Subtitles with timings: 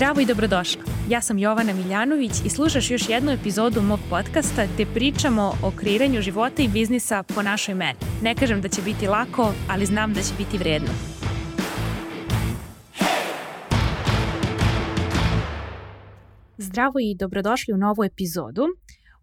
[0.00, 0.82] Zdravo i dobrodošla.
[1.08, 6.20] Ja sam Jovana Miljanović i slušaš još jednu epizodu mog podcasta gde pričamo o kreiranju
[6.20, 7.98] života i biznisa po našoj meni.
[8.22, 10.88] Ne kažem da će biti lako, ali znam da će biti vredno.
[16.58, 18.66] Zdravo i dobrodošli u novu epizodu.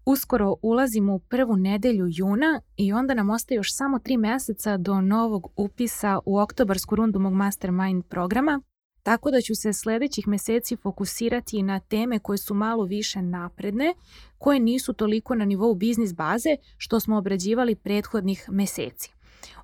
[0.05, 5.01] Uskoro ulazimo u prvu nedelju juna i onda nam ostaje još samo tri meseca do
[5.01, 8.61] novog upisa u oktobarsku rundu mog Mastermind programa
[9.07, 13.93] Tako da ću se sledećih meseci fokusirati na teme koje su malo više napredne,
[14.37, 19.11] koje nisu toliko na nivou biznis baze što smo obrađivali prethodnih meseci.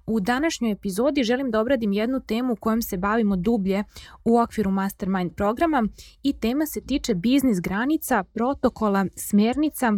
[0.06, 3.84] U današnjoj epizodi želim da obradim jednu temu kojom se bavimo dublje
[4.26, 5.88] u okviru Mastermind programa
[6.24, 9.94] i tema se tiče biznis granica, protokola, smernica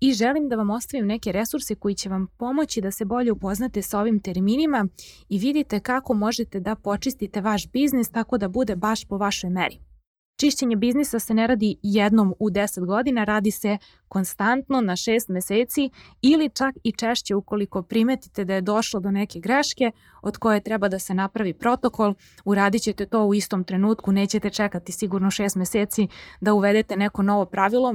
[0.00, 3.82] i želim da vam ostavim neke resurse koji će vam pomoći da se bolje upoznate
[3.82, 4.88] sa ovim terminima
[5.28, 9.95] i vidite kako možete da počistite vaš biznis tako da bude baš po vašoj meri.
[10.36, 15.90] Čišćenje biznisa se ne radi jednom u 10 godina, radi se konstantno na 6 meseci
[16.22, 19.90] ili čak i češće ukoliko primetite da je došlo do neke greške
[20.22, 24.92] od koje treba da se napravi protokol, uradit ćete to u istom trenutku, nećete čekati
[24.92, 26.08] sigurno 6 meseci
[26.40, 27.94] da uvedete neko novo pravilo,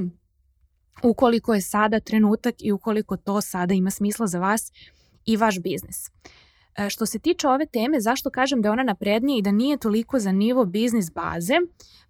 [1.02, 4.72] ukoliko je sada trenutak i ukoliko to sada ima smisla za vas
[5.26, 6.10] i vaš biznis.
[6.76, 9.76] E, što se tiče ove teme, zašto kažem da je ona naprednija i da nije
[9.76, 11.54] toliko za nivo biznis baze,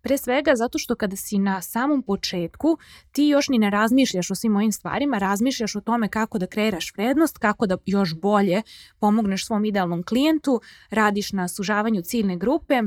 [0.02, 2.78] pre svega zato što kada si na samom početku,
[3.12, 6.92] ti još ni ne razmišljaš o svim ovim stvarima, razmišljaš o tome kako da kreiraš
[6.96, 8.62] vrednost, kako da još bolje
[8.98, 12.82] pomogneš svom idealnom klijentu, radiš na sužavanju ciljne grupe,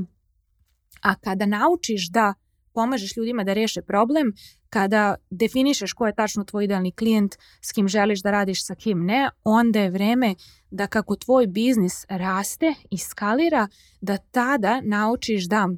[1.01, 2.33] a kada naučiš da
[2.75, 4.33] pomažeš ljudima da reše problem,
[4.69, 9.05] kada definišeš ko je tačno tvoj idealni klijent, s kim želiš da radiš, sa kim
[9.05, 10.35] ne, onda je vreme
[10.71, 13.67] da kako tvoj biznis raste i skalira,
[14.01, 15.69] da tada naučiš da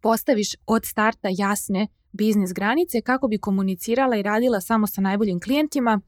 [0.00, 6.00] postaviš od starta jasne biznis granice kako bi komunicirala i radila samo sa najboljim klijentima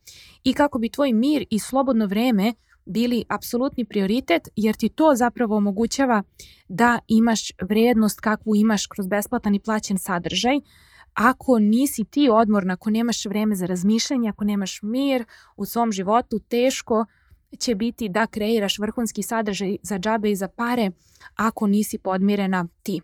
[0.44, 2.52] i kako bi tvoj mir i slobodno vreme
[2.86, 6.22] bili apsolutni prioritet jer ti to zapravo omogućava
[6.68, 10.60] da imaš vrednost kakvu imaš kroz besplatan i plaćen sadržaj.
[11.14, 15.24] Ako nisi ti odmorna, ako nemaš vreme za razmišljanje, ako nemaš mir
[15.56, 17.06] u svom životu, teško
[17.58, 20.90] će biti da kreiraš vrhunski sadržaj za džabe i za pare
[21.34, 23.00] ako nisi podmirena ti.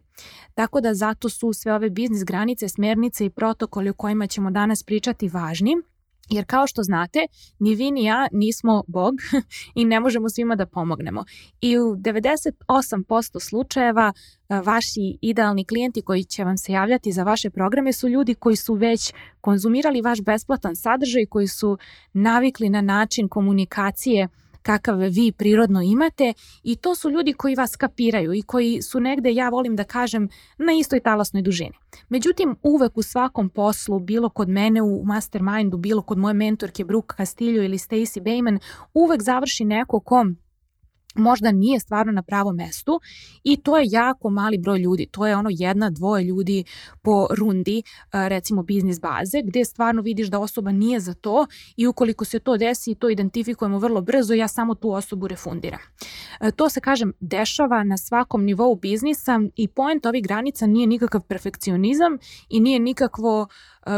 [0.55, 4.83] Tako da zato su sve ove biznis granice, smernice i protokoli o kojima ćemo danas
[4.83, 5.77] pričati važni.
[6.31, 7.27] Jer kao što znate,
[7.59, 9.15] ni vi ni ja nismo Bog
[9.81, 11.25] i ne možemo svima da pomognemo.
[11.61, 14.13] I u 98% slučajeva
[14.49, 18.57] e, vaši idealni klijenti koji će vam se javljati za vaše programe su ljudi koji
[18.57, 21.79] su već konzumirali vaš besplatan sadržaj, koji su
[22.13, 24.29] navikli na način komunikacije
[24.63, 26.33] kakav vi prirodno imate
[26.63, 30.29] i to su ljudi koji vas kapiraju i koji su negde, ja volim da kažem,
[30.59, 31.73] na istoj talasnoj dužini.
[32.09, 37.15] Međutim, uvek u svakom poslu, bilo kod mene u mastermindu, bilo kod moje mentorke Brooke
[37.17, 38.59] Castillo ili Stacey Bayman,
[38.95, 40.37] uvek završi neko kom
[41.15, 43.01] možda nije stvarno na pravom mestu
[43.45, 45.07] i to je jako mali broj ljudi.
[45.07, 46.65] To je ono jedna, dvoje ljudi
[47.03, 47.83] po rundi,
[48.13, 52.57] recimo biznis baze, gde stvarno vidiš da osoba nije za to i ukoliko se to
[52.57, 55.81] desi, to identifikujemo vrlo brzo, ja samo tu osobu refundiram.
[56.41, 61.21] E, to se, kažem, dešava na svakom nivou biznisa i point ovih granica nije nikakav
[61.21, 63.49] perfekcionizam i nije nikakvo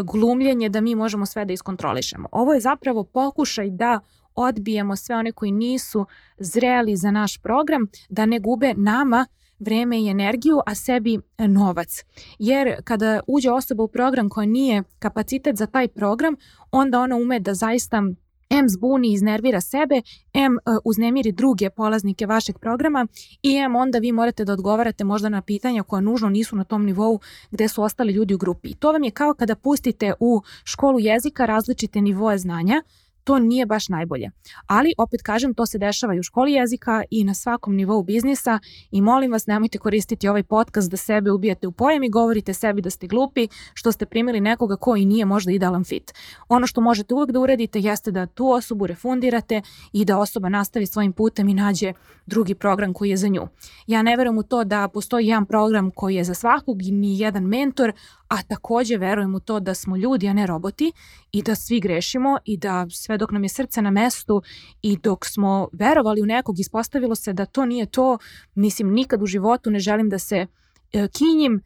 [0.04, 2.28] glumljenje da mi možemo sve da iskontrolišemo.
[2.32, 4.00] Ovo je zapravo pokušaj da
[4.34, 6.06] odbijemo sve one koji nisu
[6.38, 9.26] zreli za naš program, da ne gube nama
[9.58, 12.04] vreme i energiju, a sebi novac.
[12.38, 16.36] Jer kada uđe osoba u program koja nije kapacitet za taj program,
[16.70, 18.02] onda ona ume da zaista
[18.50, 20.02] M zbuni iznervira sebe,
[20.34, 23.06] M uh, uznemiri druge polaznike vašeg programa
[23.42, 26.84] i M onda vi morate da odgovarate možda na pitanja koja nužno nisu na tom
[26.84, 28.68] nivou gde su ostali ljudi u grupi.
[28.68, 32.82] I to vam je kao kada pustite u školu jezika različite nivoe znanja,
[33.24, 34.30] to nije baš najbolje.
[34.66, 38.58] Ali, opet kažem, to se dešava i u školi jezika i na svakom nivou biznisa
[38.90, 42.82] i molim vas nemojte koristiti ovaj podcast da sebe ubijate u pojem i govorite sebi
[42.82, 46.12] da ste glupi što ste primili nekoga koji nije možda idealan fit.
[46.48, 50.86] Ono što možete uvek da uradite jeste da tu osobu refundirate i da osoba nastavi
[50.86, 51.92] svojim putem i nađe
[52.26, 53.48] drugi program koji je za nju.
[53.86, 57.18] Ja ne verujem u to da postoji jedan program koji je za svakog i ni
[57.18, 57.92] jedan mentor,
[58.32, 60.92] a takođe verujem u to da smo ljudi, a ne roboti
[61.32, 64.42] i da svi grešimo i da sve dok nam je srce na mestu
[64.82, 68.18] i dok smo verovali u nekog, ispostavilo se da to nije to,
[68.54, 70.46] mislim nikad u životu ne želim da se
[70.92, 71.62] e, kinjim,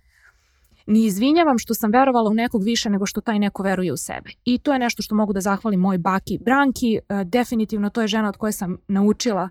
[0.86, 4.30] ni izvinjavam što sam verovala u nekog više nego što taj neko veruje u sebe.
[4.44, 8.08] I to je nešto što mogu da zahvalim moj baki Branki, e, definitivno to je
[8.08, 9.48] žena od koje sam naučila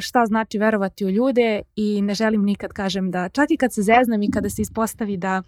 [0.00, 3.82] šta znači verovati u ljude i ne želim nikad kažem da čak i kad se
[3.82, 5.42] zeznam i kada se ispostavi da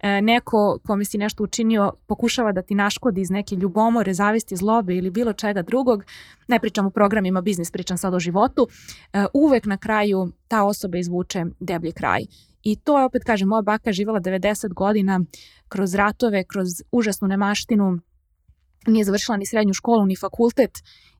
[0.00, 4.96] e, neko kome si nešto učinio pokušava da ti naškodi iz neke ljubomore, zavisti, zlobe
[4.96, 6.04] ili bilo čega drugog,
[6.48, 8.68] ne pričam o programima biznis, pričam sad o životu,
[9.12, 12.22] e, uvek na kraju ta osoba izvuče deblji kraj.
[12.62, 15.20] I to je opet kažem, moja baka je živjela 90 godina
[15.68, 17.98] kroz ratove, kroz užasnu nemaštinu,
[18.86, 20.70] nije završila ni srednju školu ni fakultet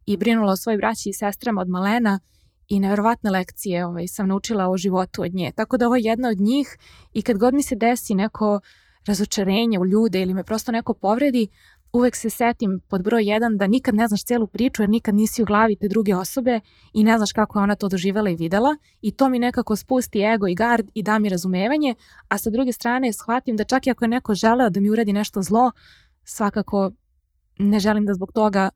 [0.07, 2.21] i brinula o svojoj braći i sestrama od malena
[2.69, 5.53] i neverovatne lekcije ovaj, sam naučila o životu od nje.
[5.57, 6.79] Tako da ovo je jedna od njih
[7.13, 8.61] i kad god mi se desi neko
[9.07, 11.49] razočarenje u ljude ili me prosto neko povredi,
[11.93, 15.43] uvek se setim pod broj jedan da nikad ne znaš celu priču jer nikad nisi
[15.43, 16.61] u glavi te druge osobe
[16.93, 20.21] i ne znaš kako je ona to doživjela i videla i to mi nekako spusti
[20.21, 21.95] ego i gard i da mi razumevanje,
[22.29, 25.13] a sa druge strane shvatim da čak i ako je neko želeo da mi uradi
[25.13, 25.73] nešto zlo,
[26.25, 26.91] svakako
[27.59, 28.71] ne želim da zbog toga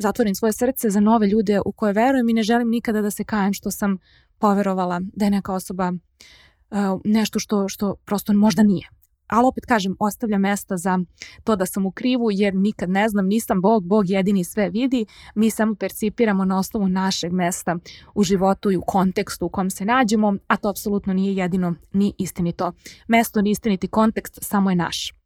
[0.00, 3.24] zatvorim svoje srce za nove ljude u koje verujem i ne želim nikada da se
[3.24, 3.98] kajem što sam
[4.38, 8.88] poverovala da je neka osoba uh, nešto što, što prosto možda nije.
[9.30, 10.98] Ali opet kažem, ostavlja mesta za
[11.44, 15.06] to da sam u krivu jer nikad ne znam, nisam Bog, Bog jedini sve vidi,
[15.34, 17.76] mi samo percipiramo na osnovu našeg mesta
[18.14, 22.14] u životu i u kontekstu u kom se nađemo, a to apsolutno nije jedino ni
[22.18, 22.72] istinito.
[23.08, 25.19] Mesto ni istiniti kontekst samo je naš.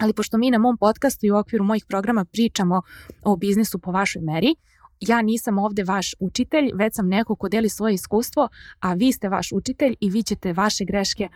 [0.00, 2.82] Ali pošto mi na mom podcastu i u okviru mojih programa pričamo
[3.22, 4.54] o biznisu po vašoj meri,
[5.00, 8.48] ja nisam ovde vaš učitelj, već sam neko ko deli svoje iskustvo,
[8.80, 11.28] a vi ste vaš učitelj i vi ćete vaše greške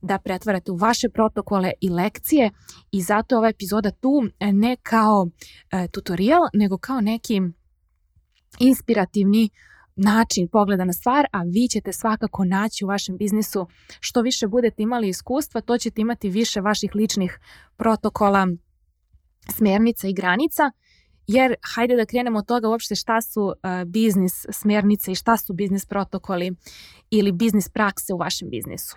[0.00, 2.50] da pretvarate u vaše protokole i lekcije.
[2.90, 5.28] I zato je ova epizoda tu e, ne kao
[5.70, 7.40] e, tutorial, nego kao neki
[8.58, 9.50] inspirativni
[9.96, 13.66] način pogleda na stvar, a vi ćete svakako naći u vašem biznisu
[14.00, 17.38] što više budete imali iskustva, to ćete imati više vaših ličnih
[17.76, 18.46] protokola,
[19.56, 20.70] smernica i granica,
[21.26, 23.54] jer hajde da krenemo od toga uopšte šta su uh,
[23.86, 26.52] biznis smernice i šta su biznis protokoli
[27.10, 28.96] ili biznis prakse u vašem biznisu.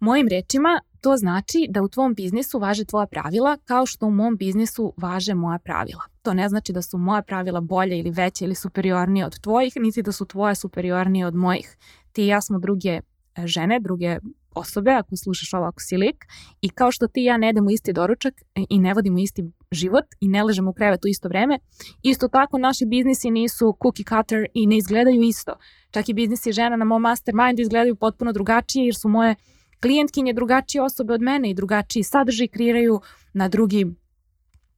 [0.00, 4.36] Mojim rečima, to znači da u tvom biznisu važe tvoja pravila kao što u mom
[4.36, 6.02] biznisu važe moja pravila.
[6.22, 10.02] To ne znači da su moja pravila bolje ili veće ili superiornije od tvojih, niti
[10.02, 11.76] da su tvoje superiornije od mojih.
[12.12, 13.02] Ti i ja smo druge e,
[13.46, 14.18] žene, druge
[14.54, 16.24] osobe, ako slušaš ovo, ako si lik,
[16.60, 19.44] i kao što ti i ja ne jedemo isti doručak e, i ne vodimo isti
[19.70, 21.58] život i ne ležemo u krevetu isto vreme,
[22.02, 25.52] isto tako naši biznisi nisu cookie cutter i ne izgledaju isto.
[25.90, 29.34] Čak i biznisi žena na mom mastermindu izgledaju potpuno drugačije jer su moje
[29.82, 33.00] klijentkinje drugačije osobe od mene i drugačiji sadržaj kreiraju
[33.32, 33.86] na drugi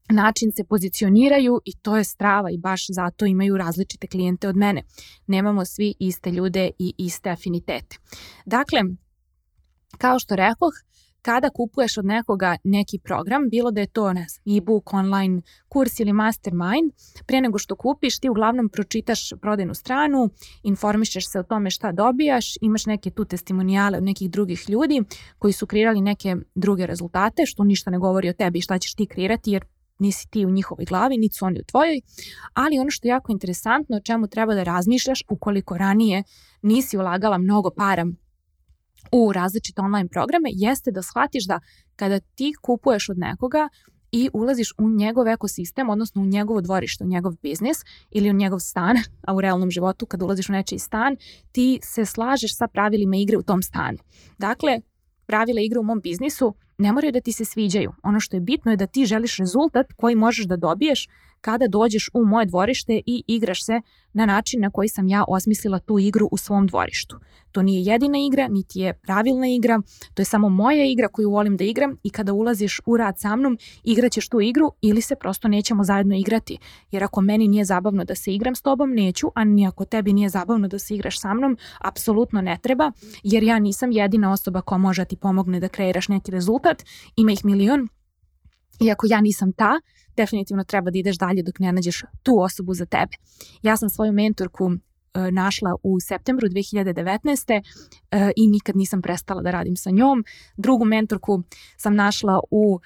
[0.09, 4.83] način se pozicioniraju i to je strava i baš zato imaju različite klijente od mene.
[5.27, 7.97] Nemamo svi iste ljude i iste afinitete.
[8.47, 8.81] Dakle,
[9.99, 10.73] kao što rekoh,
[11.25, 16.01] kada kupuješ od nekoga neki program, bilo da je to ne znam, e-book, online kurs
[16.01, 16.93] ili mastermind,
[17.27, 20.31] pre nego što kupiš ti uglavnom pročitaš prodajnu stranu,
[20.63, 25.03] informišeš se o tome šta dobijaš, imaš neke tu testimonijale od nekih drugih ljudi
[25.39, 28.95] koji su kreirali neke druge rezultate, što ništa ne govori o tebi i šta ćeš
[28.95, 29.65] ti kreirati jer
[29.99, 32.01] nisi ti u njihovoj glavi, niti su oni u tvojoj,
[32.55, 36.23] ali ono što je jako interesantno, o čemu treba da razmišljaš ukoliko ranije
[36.63, 38.07] nisi ulagala mnogo para
[39.13, 41.61] u različite online programe jeste da shvatiš da
[41.97, 43.69] kada ti kupuješ od nekoga
[44.13, 47.79] i ulaziš u njegov ekosistem, odnosno u njegovo dvorište, u njegov biznis
[48.11, 48.97] ili u njegov stan,
[49.27, 51.17] a u realnom životu kad ulaziš u nečiji stan,
[51.53, 53.99] ti se slažeš sa pravilima igre u tom stanu.
[54.39, 54.81] Dakle,
[55.27, 57.93] pravila igre u mom biznisu ne moraju da ti se sviđaju.
[58.03, 61.09] Ono što je bitno je da ti želiš rezultat koji možeš da dobiješ
[61.45, 63.81] kada dođeš u moje dvorište i igraš se
[64.13, 67.21] na način na koji sam ja osmislila tu igru u svom dvorištu.
[67.53, 69.81] To nije jedina igra, niti je pravilna igra,
[70.15, 73.37] to je samo moja igra koju volim da igram i kada ulaziš u rad sa
[73.37, 76.59] mnom, igraćeš tu igru ili se prosto nećemo zajedno igrati.
[76.91, 80.13] Jer ako meni nije zabavno da se igram s tobom, neću, a ni ako tebi
[80.13, 84.61] nije zabavno da se igraš sa mnom, apsolutno ne treba, jer ja nisam jedina osoba
[84.61, 86.83] koja može da ti pomogne da kreiraš neki rezultat,
[87.17, 87.89] ima ih milion,
[88.81, 89.81] Iako ja nisam ta,
[90.17, 93.17] definitivno treba da ideš dalje dok ne nađeš tu osobu za tebe.
[93.63, 97.63] Ja sam svoju mentorku e, našla u septembru 2019.
[98.11, 100.25] E, i nikad nisam prestala da radim sa njom.
[100.57, 101.43] Drugu mentorku
[101.77, 102.81] sam našla u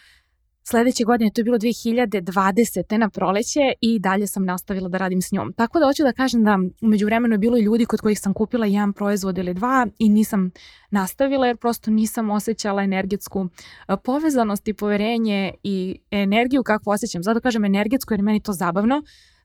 [0.70, 2.98] Sledeće godine, to je bilo 2020.
[2.98, 5.52] na proleće i dalje sam nastavila da radim s njom.
[5.52, 8.34] Tako da hoću da kažem da umeđu vremenu je bilo i ljudi kod kojih sam
[8.34, 10.50] kupila jedan proizvod ili dva i nisam
[10.90, 13.48] nastavila jer prosto nisam osjećala energetsku
[13.88, 17.22] e, povezanost i poverenje i energiju kakvu osjećam.
[17.22, 19.02] Zato kažem energetsku jer meni to zabavno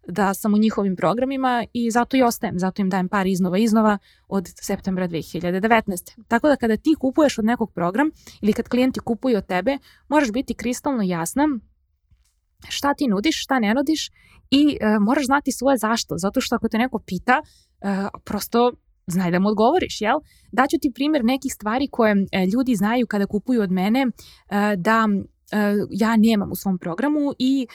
[0.07, 3.97] da sam u njihovim programima i zato i ostajem, zato im dajem par iznova iznova
[4.27, 6.19] od septembra 2019.
[6.27, 9.77] Tako da kada ti kupuješ od nekog program ili kad klijenti kupuju od tebe,
[10.09, 11.47] moraš biti kristalno jasna
[12.69, 14.09] šta ti nudiš, šta ne nudiš
[14.51, 17.89] i uh, moraš znati svoje zašto, zato što ako te neko pita, uh,
[18.23, 18.71] prosto
[19.07, 20.19] znaj da mu odgovoriš, jel?
[20.51, 22.15] Daću ti primjer nekih stvari koje
[22.53, 24.07] ljudi znaju kada kupuju od mene
[24.77, 25.07] da
[25.89, 27.67] ja nemam u svom programu i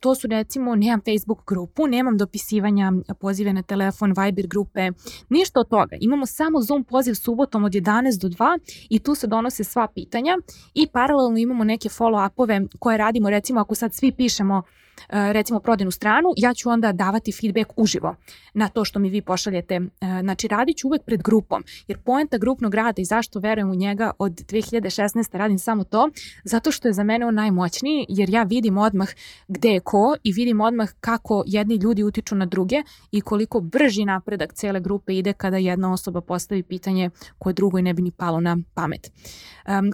[0.00, 4.90] to su recimo nemam Facebook grupu, nemam dopisivanja pozive na telefon, Viber grupe,
[5.28, 5.96] ništa od toga.
[6.00, 8.58] Imamo samo Zoom poziv subotom od 11 do 2
[8.88, 10.38] i tu se donose sva pitanja
[10.74, 15.90] i paralelno imamo neke follow-upove koje radimo recimo ako sad svi pišemo E, recimo prodajnu
[15.90, 18.16] stranu, ja ću onda davati feedback uživo
[18.54, 19.74] na to što mi vi pošaljete.
[19.74, 19.80] E,
[20.22, 24.10] znači radit ću uvek pred grupom, jer poenta grupnog rada i zašto verujem u njega
[24.18, 25.36] od 2016.
[25.36, 26.10] radim samo to,
[26.44, 29.08] zato što je za mene on najmoćniji, jer ja vidim odmah
[29.48, 34.04] gde je ko i vidim odmah kako jedni ljudi utiču na druge i koliko brži
[34.04, 38.40] napredak cele grupe ide kada jedna osoba postavi pitanje koje drugoj ne bi ni palo
[38.40, 39.12] na pamet.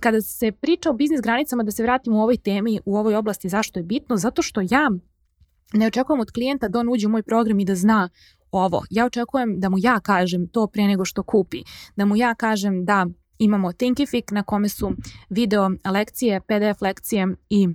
[0.00, 3.48] Kada se priča o biznis granicama, da se vratimo u ovoj temi, u ovoj oblasti,
[3.48, 4.16] zašto je bitno?
[4.16, 4.87] Zato što ja
[5.72, 8.08] ne očekujem od klijenta da on uđe u moj program i da zna
[8.52, 8.82] ovo.
[8.90, 11.62] Ja očekujem da mu ja kažem to pre nego što kupi.
[11.96, 13.06] Da mu ja kažem da
[13.38, 14.92] imamo Thinkific na kome su
[15.30, 17.68] video lekcije, PDF lekcije i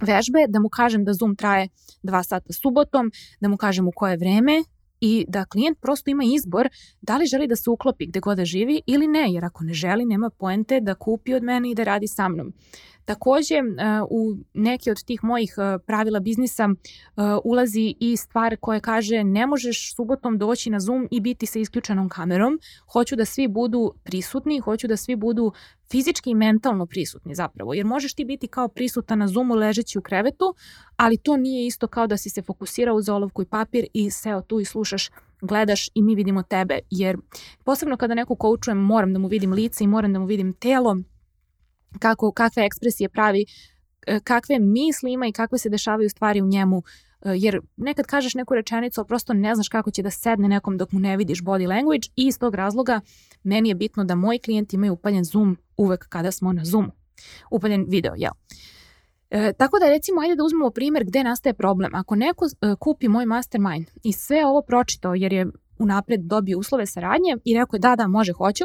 [0.00, 1.68] vežbe, da mu kažem da Zoom traje
[2.02, 3.10] dva sata subotom,
[3.40, 4.64] da mu kažem u koje vreme
[5.00, 6.68] i da klijent prosto ima izbor
[7.00, 9.74] da li želi da se uklopi gde god da živi ili ne, jer ako ne
[9.74, 12.52] želi nema poente da kupi od mene i da radi sa mnom.
[13.06, 13.62] Takođe, e,
[14.10, 16.72] u neke od tih mojih e, pravila biznisa e,
[17.44, 22.08] ulazi i stvar koja kaže ne možeš subotom doći na Zoom i biti sa isključenom
[22.08, 22.58] kamerom.
[22.92, 25.52] Hoću da svi budu prisutni, hoću da svi budu
[25.90, 30.02] fizički i mentalno prisutni zapravo, jer možeš ti biti kao prisutan na Zoomu ležeći u
[30.02, 30.54] krevetu,
[30.96, 34.42] ali to nije isto kao da si se fokusirao uz olovku i papir i seo
[34.42, 35.10] tu i slušaš
[35.40, 37.16] gledaš i mi vidimo tebe, jer
[37.64, 40.96] posebno kada neko koučujem moram da mu vidim lice i moram da mu vidim telo,
[41.98, 43.44] kako, kakve ekspresije pravi,
[44.06, 46.82] e, kakve misli ima i kakve se dešavaju stvari u njemu,
[47.22, 50.78] e, jer nekad kažeš neku rečenicu, ali prosto ne znaš kako će da sedne nekom
[50.78, 53.00] dok mu ne vidiš body language i iz tog razloga
[53.42, 56.92] meni je bitno da moji klijenti imaju upaljen Zoom uvek kada smo na Zoomu.
[57.50, 58.32] Upaljen video, jel?
[59.30, 61.94] E, tako da recimo ajde da uzmemo primer gde nastaje problem.
[61.94, 65.46] Ako neko e, kupi moj mastermind i sve ovo pročitao jer je
[65.78, 68.64] unapred dobio uslove saradnje i rekao je da, da, može, hoću,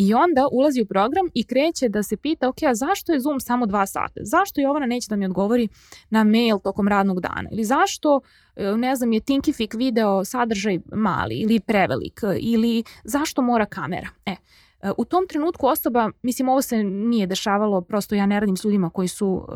[0.00, 3.40] I onda ulazi u program i kreće da se pita, ok, a zašto je Zoom
[3.40, 4.20] samo dva sata?
[4.22, 5.68] Zašto Jovana neće da mi odgovori
[6.10, 7.48] na mail tokom radnog dana?
[7.52, 8.20] Ili zašto,
[8.56, 12.20] e, ne znam, je Thinkific video sadržaj mali ili prevelik?
[12.40, 14.08] Ili zašto mora kamera?
[14.26, 14.36] E,
[14.96, 18.90] U tom trenutku osoba, mislim ovo se nije dešavalo, prosto ja ne radim s ljudima
[18.90, 19.46] koji su,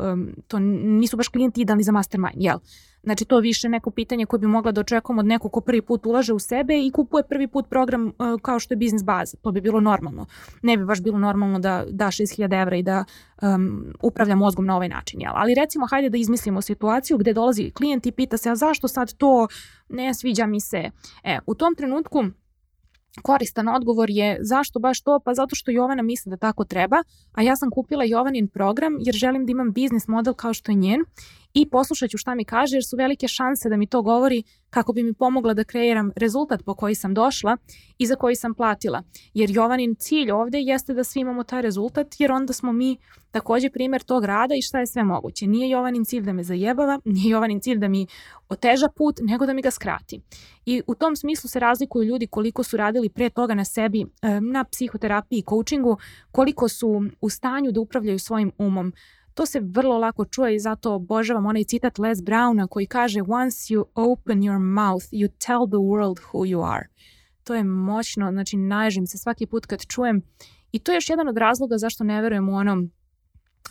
[0.47, 2.57] to nisu baš klijenti idealni za mastermind, jel?
[3.03, 6.05] Znači to više neko pitanje koje bi mogla da očekujemo od nekog ko prvi put
[6.05, 9.37] ulaže u sebe i kupuje prvi put program uh, kao što je biznis baza.
[9.41, 10.25] To bi bilo normalno.
[10.61, 13.05] Ne bi baš bilo normalno da da 6000 evra i da
[13.41, 15.21] um, upravlja mozgom na ovaj način.
[15.21, 15.31] Jel?
[15.35, 19.13] Ali recimo hajde da izmislimo situaciju gde dolazi klijent i pita se a zašto sad
[19.13, 19.47] to
[19.89, 20.91] ne sviđa mi se.
[21.23, 22.23] E, u tom trenutku
[23.21, 25.19] koristan odgovor je zašto baš to?
[25.25, 27.03] Pa zato što Jovana misli da tako treba,
[27.33, 30.75] a ja sam kupila Jovanin program jer želim da imam biznis model kao što je
[30.75, 30.99] njen
[31.53, 34.93] i poslušat ću šta mi kaže jer su velike šanse da mi to govori kako
[34.93, 37.57] bi mi pomogla da kreiram rezultat po koji sam došla
[37.97, 39.03] i za koji sam platila.
[39.33, 42.97] Jer Jovanin cilj ovde jeste da svi imamo taj rezultat jer onda smo mi
[43.31, 45.47] takođe primer tog rada i šta je sve moguće.
[45.47, 48.07] Nije Jovanin cilj da me zajebava, nije Jovanin cilj da mi
[48.49, 50.21] oteža put, nego da mi ga skrati.
[50.65, 54.05] I u tom smislu se razlikuju ljudi koliko su radili pre toga na sebi,
[54.41, 55.97] na psihoterapiji i coachingu,
[56.31, 58.93] koliko su u stanju da upravljaju svojim umom,
[59.33, 63.73] To se vrlo lako čuje i zato obožavam onaj citat Les Browna koji kaže Once
[63.73, 66.87] you open your mouth, you tell the world who you are.
[67.43, 70.21] To je moćno, znači naježim se svaki put kad čujem
[70.71, 72.91] i to je još jedan od razloga zašto ne verujem u onom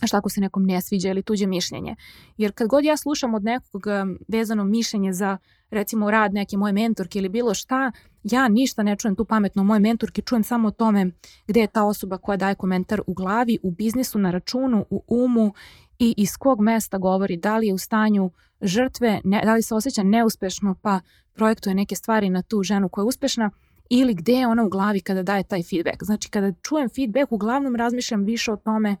[0.07, 1.95] šta ako se nekom ne sviđa ili tuđe mišljenje.
[2.37, 3.83] Jer kad god ja slušam od nekog
[4.27, 5.37] vezano mišljenje za
[5.73, 7.91] recimo rad neke moje mentorke ili bilo šta,
[8.23, 11.11] ja ništa ne čujem tu pametno moje mentorke, čujem samo o tome
[11.47, 15.53] gde je ta osoba koja daje komentar u glavi, u biznisu, na računu, u umu
[15.99, 19.75] i iz kog mesta govori, da li je u stanju žrtve, ne, da li se
[19.75, 20.99] osjeća neuspešno pa
[21.33, 23.49] projektuje neke stvari na tu ženu koja je uspešna
[23.89, 26.03] ili gde je ona u glavi kada daje taj feedback.
[26.03, 28.95] Znači kada čujem feedback uglavnom razmišljam više o tome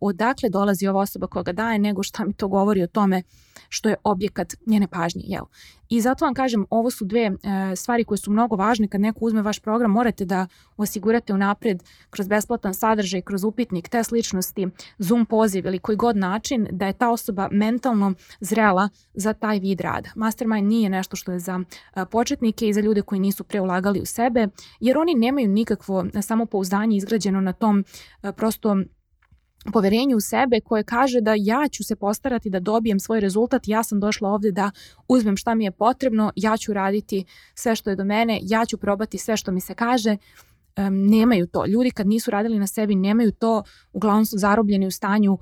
[0.00, 3.22] odakle dolazi ova osoba koja ga daje nego šta mi to govori o tome
[3.72, 5.22] što je objekat njene pažnje.
[5.24, 5.44] Jel?
[5.88, 7.32] I zato vam kažem, ovo su dve e,
[7.76, 12.28] stvari koje su mnogo važne kad neko uzme vaš program, morate da osigurate unapred kroz
[12.28, 17.10] besplatan sadržaj, kroz upitnik, test ličnosti, Zoom poziv ili koji god način da je ta
[17.10, 20.08] osoba mentalno zrela za taj vid rada.
[20.14, 24.06] Mastermind nije nešto što je za e, početnike i za ljude koji nisu preulagali u
[24.06, 24.48] sebe,
[24.80, 27.84] jer oni nemaju nikakvo samopouzdanje izgrađeno na tom
[28.22, 28.76] e, prosto
[29.72, 33.82] poverenje u sebe koje kaže da ja ću se postarati da dobijem svoj rezultat, ja
[33.82, 34.70] sam došla ovde da
[35.08, 38.78] uzmem šta mi je potrebno, ja ću raditi sve što je do mene, ja ću
[38.78, 40.16] probati sve što mi se kaže,
[40.76, 41.66] um, nemaju to.
[41.66, 45.38] Ljudi kad nisu radili na sebi nemaju to, uglavnom su zarobljeni u stanju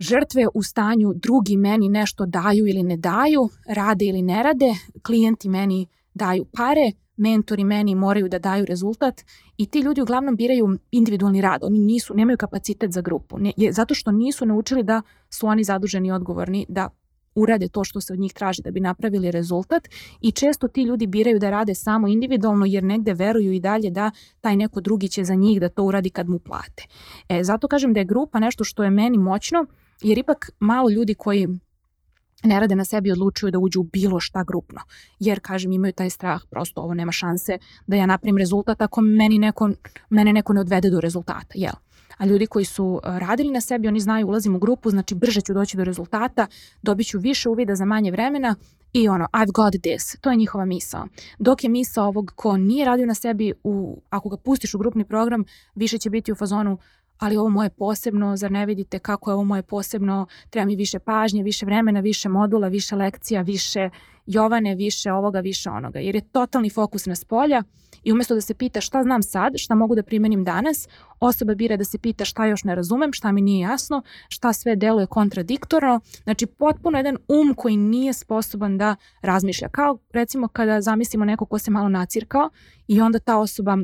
[0.00, 5.48] žrtve u stanju drugi meni nešto daju ili ne daju, rade ili ne rade, klijenti
[5.48, 9.24] meni daju pare, mentori meni moraju da daju rezultat
[9.56, 13.72] i ti ljudi uglavnom biraju individualni rad, oni nisu, nemaju kapacitet za grupu, ne, je,
[13.72, 16.88] zato što nisu naučili da su oni zaduženi i odgovorni da
[17.34, 19.88] urade to što se od njih traži da bi napravili rezultat
[20.20, 24.10] i često ti ljudi biraju da rade samo individualno jer negde veruju i dalje da
[24.40, 26.86] taj neko drugi će za njih da to uradi kad mu plate.
[27.28, 29.66] E, zato kažem da je grupa nešto što je meni moćno
[30.02, 31.48] jer ipak malo ljudi koji
[32.42, 34.80] ne rade na sebi odlučuju da uđu u bilo šta grupno.
[35.18, 39.38] Jer, kažem, imaju taj strah, prosto ovo nema šanse da ja napravim rezultat ako meni
[39.38, 39.70] neko,
[40.10, 41.72] mene neko ne odvede do rezultata, jel?
[42.18, 45.40] A ljudi koji su e, radili na sebi, oni znaju ulazim u grupu, znači brže
[45.40, 46.46] ću doći do rezultata,
[46.82, 48.54] dobit ću više uvida za manje vremena
[48.92, 51.08] i ono, I've got this, to je njihova misao.
[51.38, 55.04] Dok je misao ovog ko nije radio na sebi, u, ako ga pustiš u grupni
[55.04, 56.78] program, više će biti u fazonu
[57.18, 60.98] ali ovo moje posebno, zar ne vidite kako je ovo moje posebno, treba mi više
[60.98, 63.90] pažnje, više vremena, više modula, više lekcija, više
[64.26, 65.98] Jovane, više ovoga, više onoga.
[65.98, 67.62] Jer je totalni fokus na spolja
[68.02, 70.88] i umesto da se pita šta znam sad, šta mogu da primenim danas,
[71.20, 74.76] osoba bira da se pita šta još ne razumem, šta mi nije jasno, šta sve
[74.76, 76.00] deluje kontradiktorno.
[76.24, 79.68] Znači potpuno jedan um koji nije sposoban da razmišlja.
[79.68, 82.50] Kao recimo kada zamislimo neko ko se malo nacirkao
[82.86, 83.76] i onda ta osoba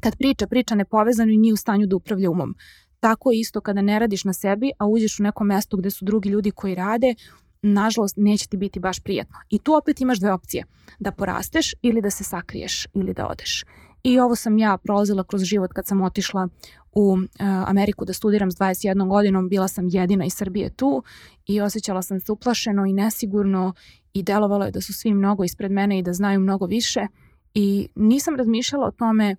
[0.00, 2.54] kad priča, priča nepovezano i nije u stanju da upravlja umom.
[3.00, 6.28] Tako isto kada ne radiš na sebi, a uđeš u neko mesto gde su drugi
[6.28, 7.14] ljudi koji rade,
[7.62, 9.36] nažalost neće ti biti baš prijatno.
[9.50, 10.64] I tu opet imaš dve opcije,
[10.98, 13.64] da porasteš ili da se sakriješ ili da odeš.
[14.02, 16.48] I ovo sam ja prolazila kroz život kad sam otišla
[16.92, 17.18] u uh,
[17.66, 21.02] Ameriku da studiram s 21 godinom, bila sam jedina iz Srbije tu
[21.46, 23.74] i osjećala sam se uplašeno i nesigurno
[24.12, 27.06] i delovalo je da su svi mnogo ispred mene i da znaju mnogo više
[27.54, 29.36] i nisam razmišljala o tome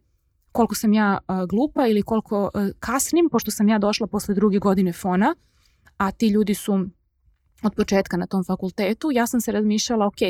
[0.58, 4.60] koliko sam ja uh, glupa ili koliko uh, kasnim, pošto sam ja došla posle druge
[4.60, 5.36] godine fona,
[5.98, 6.74] a ti ljudi su
[7.64, 10.22] od početka na tom fakultetu, ja sam se razmišljala, ok,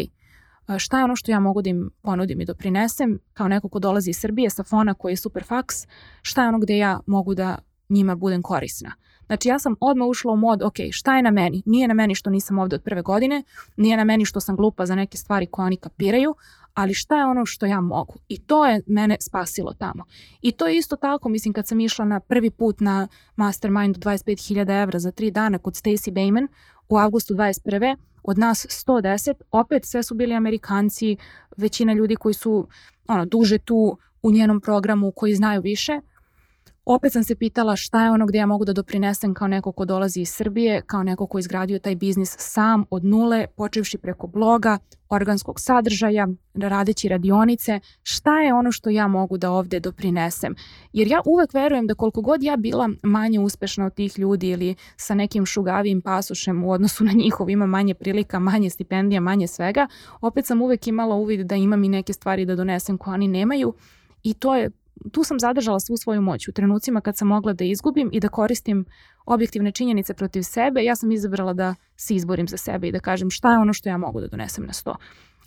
[0.77, 4.09] šta je ono što ja mogu da im ponudim i doprinesem, kao neko ko dolazi
[4.09, 5.75] iz Srbije sa fona koji je super faks,
[6.21, 7.57] šta je ono gde ja mogu da
[7.89, 8.91] njima budem korisna.
[9.25, 11.63] Znači ja sam odmah ušla u mod, ok, šta je na meni?
[11.65, 13.43] Nije na meni što nisam ovde od prve godine,
[13.77, 16.35] nije na meni što sam glupa za neke stvari koje oni kapiraju,
[16.77, 18.15] ali šta je ono što ja mogu?
[18.27, 20.05] I to je mene spasilo tamo.
[20.41, 24.83] I to je isto tako, mislim, kad sam išla na prvi put na Mastermind 25.000
[24.83, 26.47] evra za tri dana kod Stacey Bayman
[26.89, 27.95] u avgustu 21.
[28.23, 31.17] Od nas 110, opet sve su bili Amerikanci,
[31.57, 32.67] većina ljudi koji su
[33.07, 35.99] ono, duže tu u njenom programu, koji znaju više,
[36.87, 39.85] opet sam se pitala šta je ono gde ja mogu da doprinesem kao neko ko
[39.85, 44.77] dolazi iz Srbije, kao neko ko izgradio taj biznis sam od nule, počevši preko bloga,
[45.09, 50.55] organskog sadržaja, radeći radionice, šta je ono što ja mogu da ovde doprinesem.
[50.93, 54.75] Jer ja uvek verujem da koliko god ja bila manje uspešna od tih ljudi ili
[54.97, 59.87] sa nekim šugavijim pasošem u odnosu na njihov, ima manje prilika, manje stipendija, manje svega,
[60.21, 63.73] opet sam uvek imala uvid da imam i neke stvari da donesem koje oni nemaju
[64.23, 64.71] i to je
[65.11, 68.29] tu sam zadržala svu svoju moć u trenucima kad sam mogla da izgubim i da
[68.29, 68.85] koristim
[69.25, 73.29] objektivne činjenice protiv sebe, ja sam izabrala da se izborim za sebe i da kažem
[73.29, 74.95] šta je ono što ja mogu da donesem na sto.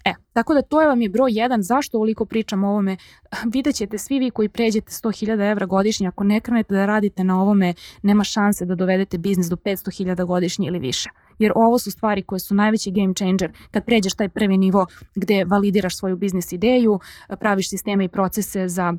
[0.04, 2.96] E, tako da to je vam je broj jedan, zašto ovoliko pričam o ovome,
[3.54, 7.42] vidjet ćete svi vi koji pređete 100.000 evra godišnje, ako ne krenete da radite na
[7.42, 11.10] ovome, nema šanse da dovedete biznis do 500.000 godišnje ili više.
[11.38, 15.44] Jer ovo su stvari koje su najveći game changer kad pređeš taj prvi nivo gde
[15.44, 17.00] validiraš svoju biznis ideju,
[17.40, 18.94] praviš sisteme i procese za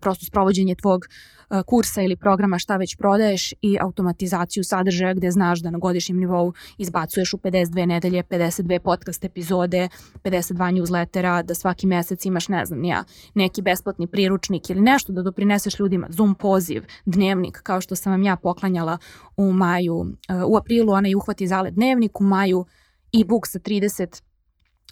[0.00, 5.60] prosto sprovođenje tvog e, kursa ili programa šta već prodaješ i automatizaciju sadržaja gde znaš
[5.60, 9.88] da na godišnjem nivou izbacuješ u 52 nedelje 52 podcast epizode,
[10.24, 15.22] 52 newslettera, da svaki mesec imaš, ne znam, nija, neki besplatni priručnik ili nešto da
[15.22, 18.98] doprineseš ljudima, Zoom poziv, dnevnik, kao što sam vam ja poklanjala
[19.36, 22.64] u maju, e, u aprilu onaj uhvati zale dnevnik, u maju
[23.12, 24.22] e-book sa 30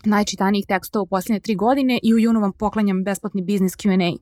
[0.04, 4.16] najčitanijih tekstova u posljednje tri godine i u junu vam poklanjam besplatni biznis Q&A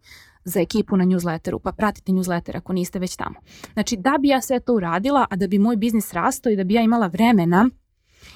[0.44, 3.35] za ekipu na newsletteru, pa pratite newsletter ako niste već tamo.
[3.72, 6.64] Znači, da bi ja sve to uradila, a da bi moj biznis rastao i da
[6.64, 7.70] bi ja imala vremena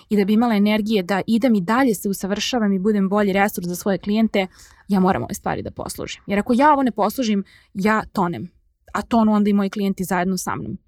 [0.09, 3.67] i da bi imala energije da idem i dalje se usavršavam i budem bolji resurs
[3.67, 4.47] za svoje klijente,
[4.89, 6.23] ja moram ove stvari da poslužim.
[6.27, 8.51] Jer ako ja ovo ne poslužim, ja tonem.
[8.93, 10.79] A tonu onda i moji klijenti zajedno sa mnom.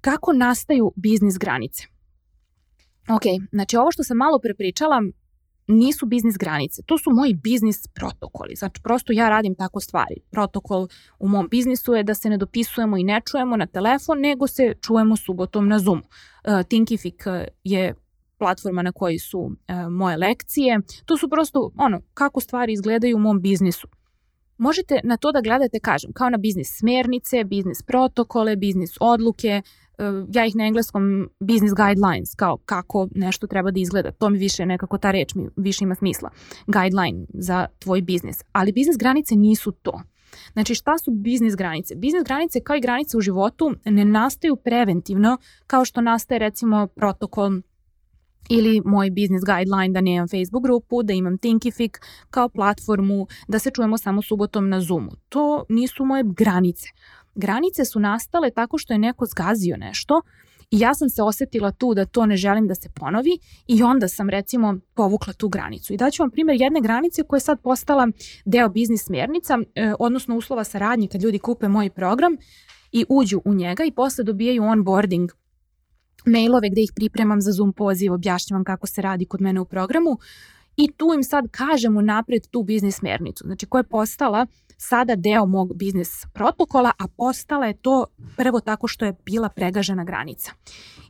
[0.00, 1.84] Kako nastaju biznis granice?
[3.08, 5.02] Ok, znači ovo što sam malo prepričala,
[5.68, 8.56] nisu biznis granice, to su moji biznis protokoli.
[8.56, 10.16] Znači, prosto ja radim tako stvari.
[10.30, 14.46] Protokol u mom biznisu je da se ne dopisujemo i ne čujemo na telefon, nego
[14.46, 16.02] se čujemo subotom na Zoomu.
[16.02, 17.14] Uh, Thinkific
[17.64, 17.94] je
[18.38, 19.52] platforma na kojoj su uh,
[19.90, 20.80] moje lekcije.
[21.04, 23.88] To su prosto ono, kako stvari izgledaju u mom biznisu.
[24.58, 29.62] Možete na to da gledate, kažem, kao na biznis smernice, biznis protokole, biznis odluke,
[30.32, 34.12] ja ih na engleskom business guidelines, kao kako nešto treba da izgleda.
[34.12, 36.30] To mi više nekako ta reč mi više ima smisla.
[36.66, 38.44] Guideline za tvoj biznis.
[38.52, 40.02] Ali biznis granice nisu to.
[40.52, 41.94] Znači šta su biznis granice?
[41.94, 47.50] Biznis granice kao i granice u životu ne nastaju preventivno kao što nastaje recimo protokol
[48.48, 51.92] ili moj business guideline da nemam Facebook grupu, da imam Thinkific
[52.30, 55.10] kao platformu, da se čujemo samo subotom na Zoomu.
[55.28, 56.88] To nisu moje granice.
[57.38, 60.22] Granice su nastale tako što je neko zgazio nešto
[60.70, 64.08] i ja sam se osetila tu da to ne želim da se ponovi i onda
[64.08, 65.92] sam recimo povukla tu granicu.
[65.92, 68.08] I daću vam primjer jedne granice koja je sad postala
[68.44, 72.36] deo biznis smjernica, e, odnosno uslova saradnje kad ljudi kupe moj program
[72.92, 75.30] i uđu u njega i posle dobijaju onboarding
[76.26, 80.18] mailove gde ih pripremam za Zoom poziv, objašnjavam kako se radi kod mene u programu
[80.78, 85.46] i tu im sad kažem napred tu biznis smernicu, znači koja je postala sada deo
[85.46, 90.52] mog biznis protokola, a postala je to prvo tako što je bila pregažena granica.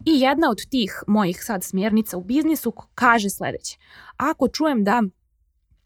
[0.04, 3.78] I jedna od tih mojih sad smjernica u biznisu kaže sledeće.
[4.16, 5.02] Ako čujem da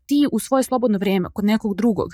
[0.06, 2.08] ti u svoje slobodno vreme kod nekog drugog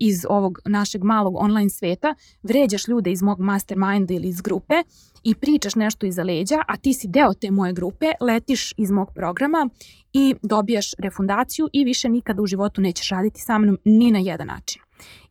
[0.00, 4.74] iz ovog našeg malog online sveta vređaš ljude iz mog masterminda ili iz grupe
[5.22, 9.08] i pričaš nešto iza leđa, a ti si deo te moje grupe, letiš iz mog
[9.14, 9.68] programa
[10.12, 14.46] i dobijaš refundaciju i više nikada u životu nećeš raditi sa mnom ni na jedan
[14.46, 14.82] način.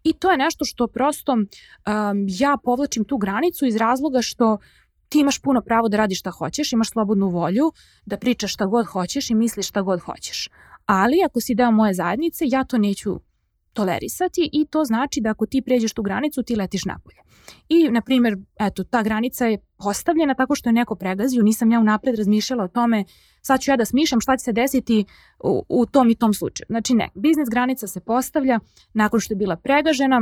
[0.03, 1.45] I to je nešto što prosto um,
[2.27, 4.57] ja povlačim tu granicu iz razloga što
[5.09, 7.71] ti imaš puno pravo da radiš šta hoćeš, imaš slobodnu volju,
[8.05, 10.49] da pričaš šta god hoćeš i misliš šta god hoćeš.
[10.85, 13.19] Ali ako si deo moje zajednice, ja to neću
[13.73, 17.17] tolerisati i to znači da ako ti pređeš tu granicu, ti letiš napolje.
[17.69, 21.79] I, na primjer, eto, ta granica je postavljena tako što je neko pregazio, nisam ja
[21.79, 23.05] unapred razmišljala o tome,
[23.41, 25.05] sad ću ja da smišljam šta će se desiti
[25.43, 26.65] u, u tom i tom slučaju.
[26.69, 28.59] Znači ne, biznis granica se postavlja
[28.93, 30.21] nakon što je bila pregažena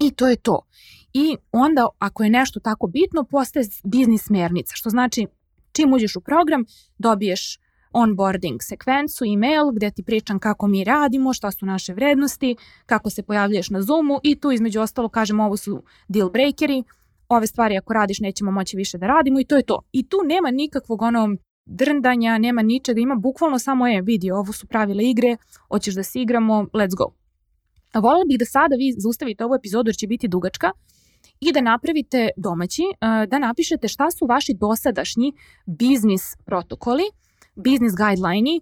[0.00, 0.66] i to je to.
[1.12, 5.26] I onda, ako je nešto tako bitno, postaje biznis smernica, što znači
[5.72, 6.64] čim uđeš u program,
[6.98, 7.58] dobiješ
[8.02, 12.56] onboarding sekvencu, email gde ti pričam kako mi radimo, šta su naše vrednosti,
[12.86, 16.82] kako se pojavljuješ na Zoomu i tu između ostalo kažem ovo su deal breakeri,
[17.28, 19.80] ove stvari ako radiš nećemo moći više da radimo i to je to.
[19.92, 24.66] I tu nema nikakvog ono drndanja, nema ničega, ima bukvalno samo je vidi, ovo su
[24.66, 25.36] pravile igre,
[25.68, 27.12] hoćeš da se igramo, let's go.
[27.94, 30.70] Volela bih da sada vi zaustavite ovu epizodu jer će biti dugačka
[31.40, 32.82] i da napravite domaći,
[33.28, 35.32] da napišete šta su vaši dosadašnji
[35.66, 37.04] biznis protokoli,
[37.64, 38.60] biznis guideline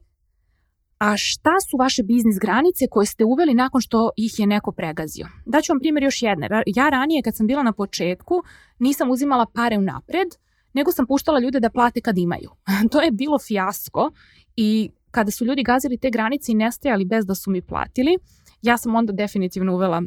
[0.99, 5.27] a šta su vaše biznis granice koje ste uveli nakon što ih je neko pregazio?
[5.47, 6.49] Daću vam primjer još jedne.
[6.67, 8.43] Ja ranije kad sam bila na početku
[8.79, 10.29] nisam uzimala pare unapred,
[10.73, 12.51] nego sam puštala ljude da plate kad imaju.
[12.93, 14.11] to je bilo fijasko
[14.57, 18.17] i kada su ljudi gazili te granice i nestajali bez da su mi platili,
[18.63, 20.03] ja sam onda definitivno uvela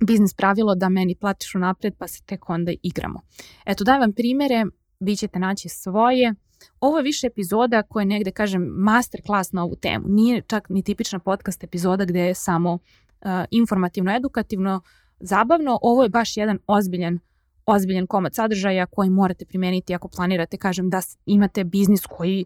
[0.00, 3.20] biznis pravilo da meni platiš unapred pa se tek onda igramo.
[3.66, 4.64] Eto, daj vam primere,
[5.00, 6.34] vi ćete naći svoje,
[6.80, 10.04] Ovo je više epizoda koja je negde, kažem, master klas na ovu temu.
[10.08, 14.80] Nije čak ni tipična podcast epizoda gde je samo uh, informativno, edukativno,
[15.20, 15.78] zabavno.
[15.82, 17.18] Ovo je baš jedan ozbiljan
[17.66, 22.44] ozbiljan komad sadržaja koji morate primeniti ako planirate, kažem, da imate biznis koji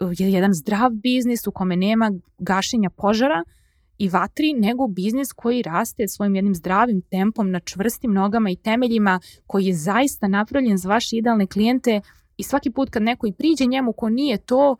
[0.00, 3.44] uh, je jedan zdrav biznis u kome nema gašenja požara
[3.98, 9.20] i vatri, nego biznis koji raste svojim jednim zdravim tempom na čvrstim nogama i temeljima,
[9.46, 12.00] koji je zaista napravljen za vaše idealne klijente
[12.36, 14.76] i svaki put kad neko i priđe njemu ko nije to,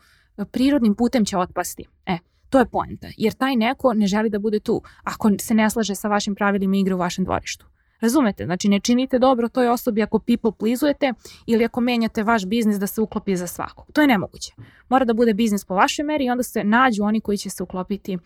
[0.51, 1.85] prirodnim putem će otpasti.
[2.07, 2.19] E,
[2.51, 5.95] to je poenta, jer taj neko ne želi da bude tu ako se ne slaže
[5.95, 7.67] sa vašim pravilima igre u vašem dvorištu.
[8.01, 8.45] Razumete?
[8.45, 11.13] Znači ne činite dobro toj osobi ako people plizujete
[11.47, 13.87] ili ako menjate vaš biznis da se uklopi za svakog.
[13.93, 14.53] To je nemoguće.
[14.89, 17.63] Mora da bude biznis po vašoj meri i onda se nađu oni koji će se
[17.63, 18.19] uklopiti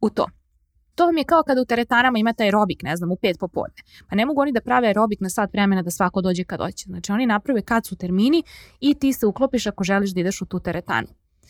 [0.00, 0.26] u to.
[0.96, 3.82] To vam je kao kada u teretanama imate aerobik, ne znam, u pet popodne.
[4.08, 6.84] Pa ne mogu oni da prave aerobik na sat vremena da svako dođe kad hoće.
[6.86, 8.42] Znači oni naprave kad su termini
[8.80, 11.08] i ti se uklopiš ako želiš da ideš u tu teretanu.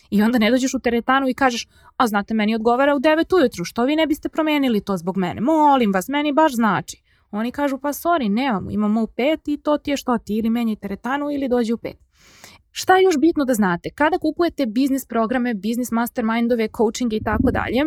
[0.09, 3.65] I onda ne dođeš u teretanu i kažeš, a znate, meni odgovara u 9 ujutru,
[3.65, 5.41] što vi ne biste promenili to zbog mene?
[5.41, 7.03] Molim vas, meni baš znači.
[7.31, 10.49] Oni kažu, pa sorry, nemamo, imamo u 5 i to ti je što ti, ili
[10.49, 11.93] menjaj teretanu ili dođi u 5.
[12.71, 13.89] Šta je još bitno da znate?
[13.95, 17.83] Kada kupujete biznis programe, biznis mastermindove, coachinge i tako dalje,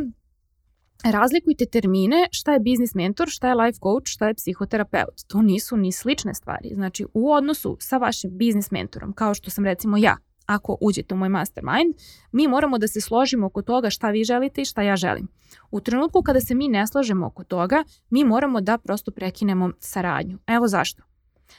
[1.04, 5.22] razlikujte termine šta je biznis mentor, šta je life coach, šta je psihoterapeut.
[5.26, 6.70] To nisu ni slične stvari.
[6.74, 11.16] Znači u odnosu sa vašim biznis mentorom, kao što sam recimo ja, ako uđete u
[11.16, 11.94] moj mastermind,
[12.32, 15.28] mi moramo da se složimo oko toga šta vi želite i šta ja želim.
[15.70, 20.38] U trenutku kada se mi ne slažemo oko toga, mi moramo da prosto prekinemo saradnju.
[20.46, 21.02] Evo zašto.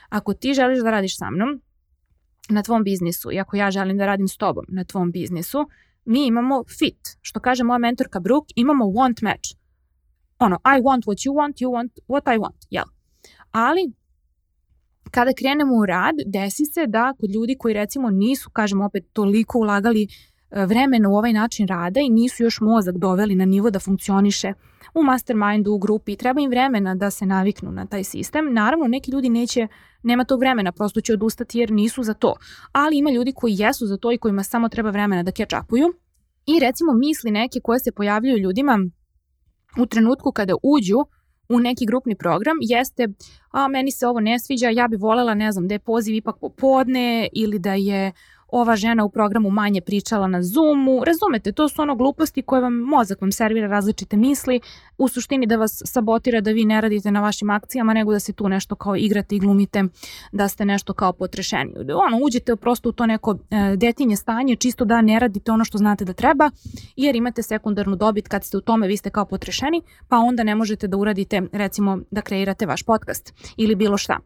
[0.10, 1.62] Ako ti želiš da radiš sa mnom
[2.49, 5.67] na tvom biznisu i ako ja želim da radim s tobom na tvom biznisu,
[6.05, 7.17] mi imamo fit.
[7.21, 9.49] Što kaže moja mentorka Brooke, imamo want match.
[10.39, 12.85] Ono, I want what you want, you want what I want, jel?
[13.51, 13.93] Ali,
[15.11, 19.59] kada krenemo u rad, desi se da kod ljudi koji recimo nisu, kažem opet, toliko
[19.59, 20.07] ulagali e,
[20.51, 24.53] vremena u ovaj način rada i nisu još mozak doveli na nivo da funkcioniše
[24.93, 28.53] u mastermindu, u grupi, treba im vremena da se naviknu na taj sistem.
[28.53, 29.67] Naravno, neki ljudi neće,
[30.03, 32.35] nema tog vremena, prosto će odustati jer nisu za to.
[32.71, 35.93] Ali ima ljudi koji jesu za to i kojima samo treba vremena da catch upuju.
[36.45, 38.79] I recimo misli neke koje se pojavljaju ljudima
[39.79, 40.97] u trenutku kada uđu
[41.49, 43.07] u neki grupni program jeste
[43.51, 46.35] a meni se ovo ne sviđa, ja bi volela, ne znam, da je poziv ipak
[46.41, 48.11] popodne ili da je
[48.51, 51.03] ova žena u programu manje pričala na Zoomu.
[51.05, 54.59] Razumete, to su ono gluposti koje vam mozak vam servira različite misli,
[54.97, 58.33] u suštini da vas sabotira da vi ne radite na vašim akcijama, nego da se
[58.33, 59.83] tu nešto kao igrate i glumite,
[60.31, 61.73] da ste nešto kao potrešeni.
[62.07, 65.77] Ono, uđete prosto u to neko e, detinje stanje, čisto da ne radite ono što
[65.77, 66.49] znate da treba,
[66.95, 70.55] jer imate sekundarnu dobit kad ste u tome, vi ste kao potrešeni, pa onda ne
[70.55, 74.19] možete da uradite, recimo, da kreirate vaš podcast ili bilo šta.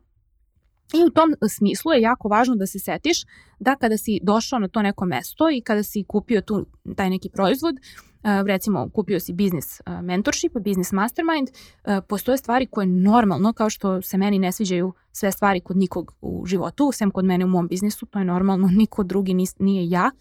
[0.93, 3.17] I u tom smislu je jako važno da se setiš
[3.59, 7.29] da kada si došao na to neko mesto i kada si kupio tu taj neki
[7.29, 7.75] proizvod,
[8.23, 11.47] recimo kupio si business mentorship, business mastermind,
[12.07, 16.45] postoje stvari koje normalno, kao što se meni ne sviđaju sve stvari kod nikog u
[16.45, 20.11] životu, sem kod mene u mom biznisu, to je normalno, niko drugi nije ja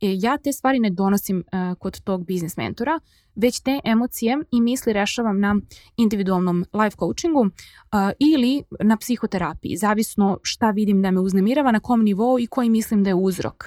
[0.00, 3.00] ja te stvari ne donosim uh, kod tog biznis mentora,
[3.34, 5.56] već te emocije i misli rešavam na
[5.96, 7.50] individualnom life coachingu uh,
[8.18, 13.04] ili na psihoterapiji, zavisno šta vidim da me uznemirava, na kom nivou i koji mislim
[13.04, 13.64] da je uzrok.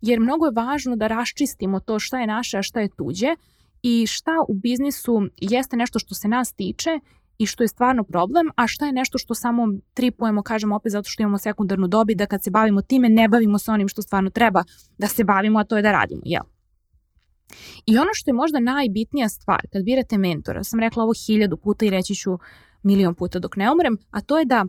[0.00, 3.36] Jer mnogo je važno da raščistimo to šta je naše, a šta je tuđe
[3.82, 6.90] i šta u biznisu jeste nešto što se nas tiče
[7.38, 11.08] i što je stvarno problem, a šta je nešto što samo tripujemo, kažemo opet zato
[11.10, 14.30] što imamo sekundarnu dobi, da kad se bavimo time ne bavimo se onim što stvarno
[14.30, 14.64] treba
[14.98, 16.42] da se bavimo, a to je da radimo, jel?
[17.86, 21.86] I ono što je možda najbitnija stvar kad birate mentora, sam rekla ovo hiljadu puta
[21.86, 22.38] i reći ću
[22.82, 24.64] milion puta dok ne umrem, a to je da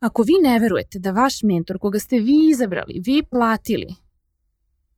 [0.00, 3.94] ako vi ne verujete da vaš mentor koga ste vi izabrali, vi platili,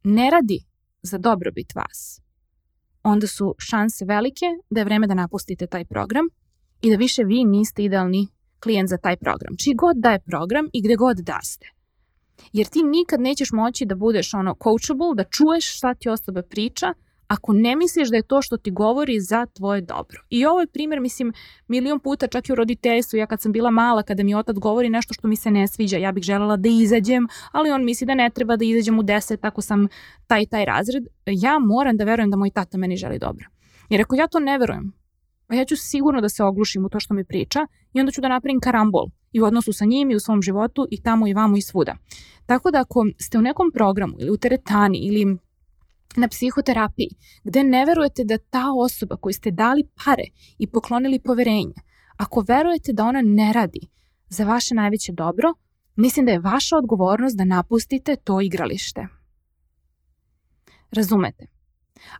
[0.05, 0.61] ne radi
[1.03, 2.21] za dobrobit vas,
[3.03, 6.25] onda su šanse velike da je vreme da napustite taj program
[6.83, 8.29] i da više vi niste idealni
[8.61, 9.57] klijent za taj program.
[9.57, 11.67] Čiji god da je program i gde god da ste.
[12.53, 16.95] Jer ti nikad nećeš moći da budeš ono coachable, da čuješ šta ti osoba priča,
[17.29, 20.23] ako ne misliš da je to što ti govori za tvoje dobro.
[20.31, 21.33] I ovo je primjer, mislim,
[21.69, 24.89] milion puta čak i u roditeljstvu, ja kad sam bila mala, kada mi otac govori
[24.89, 28.15] nešto što mi se ne sviđa, ja bih želela da izađem, ali on misli da
[28.15, 29.89] ne treba da izađem u deset ako sam
[30.27, 31.05] taj taj razred.
[31.27, 33.47] Ja moram da verujem da moj tata meni želi dobro.
[33.89, 34.93] Jer ako ja to ne verujem,
[35.49, 38.21] a ja ću sigurno da se oglušim u to što mi priča i onda ću
[38.21, 41.35] da napravim karambol i u odnosu sa njim i u svom životu i tamo i
[41.35, 41.97] vamo i svuda.
[42.47, 45.39] Tako da ako ste u nekom programu ili u teretani ili
[46.17, 47.09] na psihoterapiji,
[47.45, 50.25] gde ne verujete da ta osoba koju ste dali pare
[50.59, 51.75] i poklonili poverenje,
[52.17, 53.81] ako verujete da ona ne radi
[54.29, 55.55] za vaše najveće dobro,
[55.97, 59.07] mislim da je vaša odgovornost da napustite to igralište.
[60.91, 61.58] Razumete?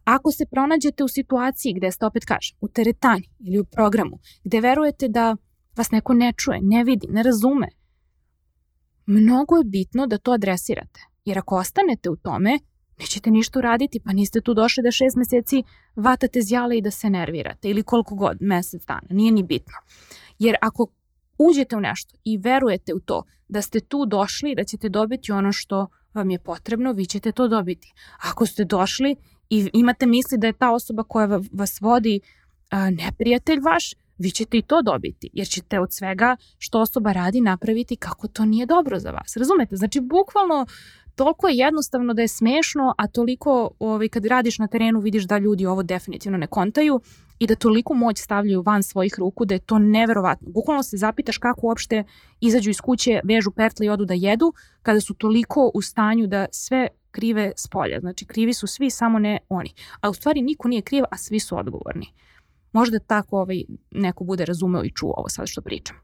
[0.05, 4.61] Ako se pronađete u situaciji gde ste, opet kažem, u teretani ili u programu, gde
[4.61, 5.37] verujete da
[5.77, 7.69] vas neko ne čuje, ne vidi, ne razume,
[9.07, 11.01] mnogo je bitno da to adresirate.
[11.25, 12.59] Jer ako ostanete u tome,
[12.99, 15.63] nećete ništa uraditi, pa niste tu došli da šest meseci
[15.97, 19.75] vatate zjale i da se nervirate ili koliko god, mesec dana, nije ni bitno.
[20.39, 20.87] Jer ako
[21.39, 25.53] uđete u nešto i verujete u to da ste tu došli da ćete dobiti ono
[25.53, 27.93] što vam je potrebno, vi ćete to dobiti.
[28.31, 29.17] Ako ste došli
[29.51, 32.21] i imate misli da je ta osoba koja vas vodi
[32.71, 37.41] a, neprijatelj vaš, vi ćete i to dobiti, jer ćete od svega što osoba radi
[37.41, 39.37] napraviti kako to nije dobro za vas.
[39.37, 39.77] Razumete?
[39.77, 40.67] Znači, bukvalno
[41.15, 45.39] toliko je jednostavno da je smešno, a toliko ovaj, kad radiš na terenu vidiš da
[45.39, 47.01] ljudi ovo definitivno ne kontaju
[47.39, 50.49] i da toliko moć stavljaju van svojih ruku da je to neverovatno.
[50.51, 52.05] Bukvalno se zapitaš kako uopšte
[52.41, 56.47] izađu iz kuće, vežu pertle i odu da jedu, kada su toliko u stanju da
[56.53, 58.01] sve krive s polja.
[58.01, 59.71] Znači krivi su svi, samo ne oni.
[60.01, 62.07] A u stvari niko nije kriv, a svi su odgovorni.
[62.73, 65.97] Možda tako ovaj, neko bude razumeo i čuo ovo sad što pričam.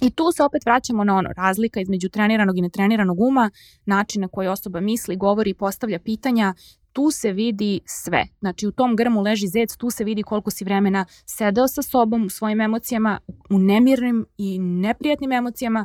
[0.00, 3.50] I tu se opet vraćamo na ono, razlika između treniranog i netreniranog uma,
[3.86, 6.54] način na koji osoba misli, govori i postavlja pitanja,
[6.92, 8.26] tu se vidi sve.
[8.40, 12.26] Znači u tom grmu leži zec, tu se vidi koliko si vremena sedeo sa sobom,
[12.26, 15.84] u svojim emocijama, u nemirnim i neprijatnim emocijama,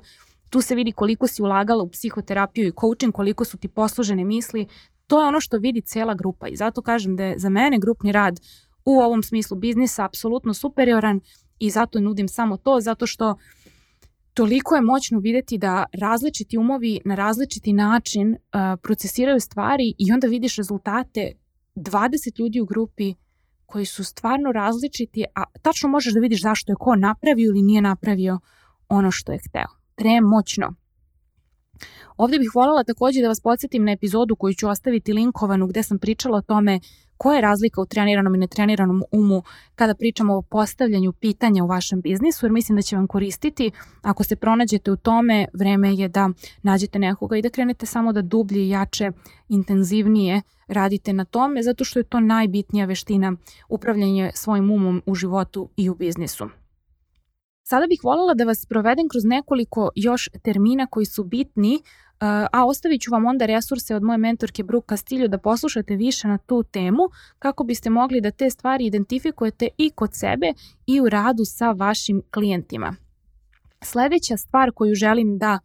[0.49, 4.67] Tu se vidi koliko si ulagala u psihoterapiju i coaching, koliko su ti poslužene misli.
[5.07, 8.11] To je ono što vidi cela grupa i zato kažem da je za mene grupni
[8.11, 8.39] rad
[8.85, 11.19] u ovom smislu biznisa apsolutno superioran
[11.59, 13.35] i zato nudim samo to, zato što
[14.33, 18.37] toliko je moćno videti da različiti umovi na različiti način uh,
[18.83, 21.31] procesiraju stvari i onda vidiš rezultate
[21.75, 23.13] 20 ljudi u grupi
[23.65, 27.81] koji su stvarno različiti, a tačno možeš da vidiš zašto je ko napravio ili nije
[27.81, 28.39] napravio
[28.89, 29.76] ono što je hteo.
[29.97, 30.73] Premoćno.
[32.17, 35.99] Ovde bih voljela takođe da vas podsjetim na epizodu koju ću ostaviti linkovanu gde sam
[35.99, 36.79] pričala o tome
[37.17, 39.43] koja je razlika u treniranom i netreniranom umu
[39.75, 43.71] kada pričamo o postavljanju pitanja u vašem biznisu, jer mislim da će vam koristiti.
[44.01, 46.29] Ako se pronađete u tome, vreme je da
[46.63, 49.11] nađete nekoga i da krenete samo da dublje, jače,
[49.49, 53.33] intenzivnije radite na tome, zato što je to najbitnija veština
[53.69, 56.49] upravljanje svojim umom u životu i u biznisu.
[57.69, 61.79] Sada bih voljela da vas provedem kroz nekoliko još termina koji su bitni
[62.51, 66.37] a ostavit ću vam onda resurse od moje mentorke Brooke Castillo da poslušate više na
[66.37, 67.03] tu temu
[67.39, 70.53] kako biste mogli da te stvari identifikujete i kod sebe
[70.85, 72.95] i u radu sa vašim klijentima.
[73.81, 75.59] Sledeća stvar koju želim da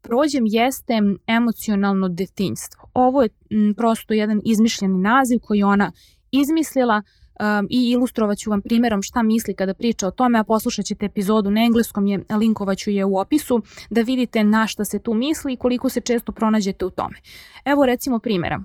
[0.00, 0.94] prođem jeste
[1.26, 2.90] emocionalno detinjstvo.
[2.94, 3.28] Ovo je
[3.76, 5.92] prosto jedan izmišljeni naziv koji ona
[6.30, 7.02] izmislila
[7.40, 11.06] um, i ilustrovat ću vam primjerom šta misli kada priča o tome, a poslušat ćete
[11.06, 15.14] epizodu na engleskom, je, linkovat ću je u opisu, da vidite na šta se tu
[15.14, 17.16] misli i koliko se često pronađete u tome.
[17.64, 18.62] Evo recimo primjera.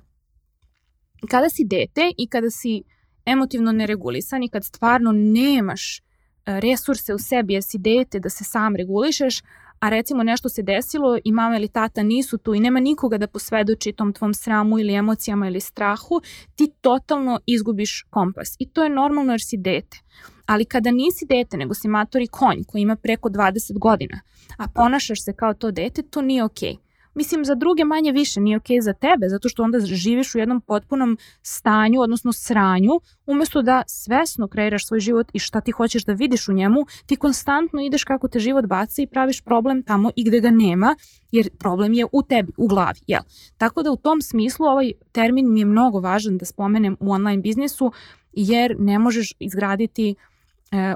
[1.30, 2.84] Kada si dete i kada si
[3.26, 6.04] emotivno neregulisan i kad stvarno nemaš uh,
[6.46, 9.42] resurse u sebi, jer si dete da se sam regulišeš,
[9.84, 13.28] a recimo nešto se desilo i mama ili tata nisu tu i nema nikoga da
[13.28, 16.22] posvedoči tom tvom sramu ili emocijama ili strahu,
[16.56, 18.56] ti totalno izgubiš kompas.
[18.60, 19.98] I to je normalno jer si dete.
[20.46, 24.20] Ali kada nisi dete, nego si matori konj koji ima preko 20 godina,
[24.58, 26.74] a ponašaš se kao to dete, to nije okej.
[26.74, 26.83] Okay
[27.16, 30.40] mislim za druge manje više nije okej okay za tebe, zato što onda živiš u
[30.40, 32.92] jednom potpunom stanju, odnosno sranju,
[33.26, 37.16] umesto da svesno kreiraš svoj život i šta ti hoćeš da vidiš u njemu, ti
[37.16, 40.96] konstantno ideš kako te život baca i praviš problem tamo i gde ga nema,
[41.32, 43.22] jer problem je u tebi, u glavi, jel?
[43.58, 47.42] Tako da u tom smislu ovaj termin mi je mnogo važan da spomenem u online
[47.42, 47.92] biznisu,
[48.34, 50.33] jer ne možeš izgraditi e,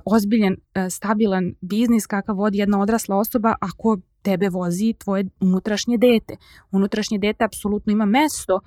[0.05, 6.35] ozbiljan, e, stabilan biznis kakav vodi jedna odrasla osoba ako tebe vozi tvoje unutrašnje dete.
[6.71, 8.59] Unutrašnje dete apsolutno ima mesto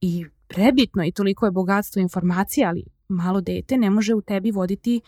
[0.00, 5.00] i prebitno i toliko je bogatstvo informacija, ali malo dete ne može u tebi voditi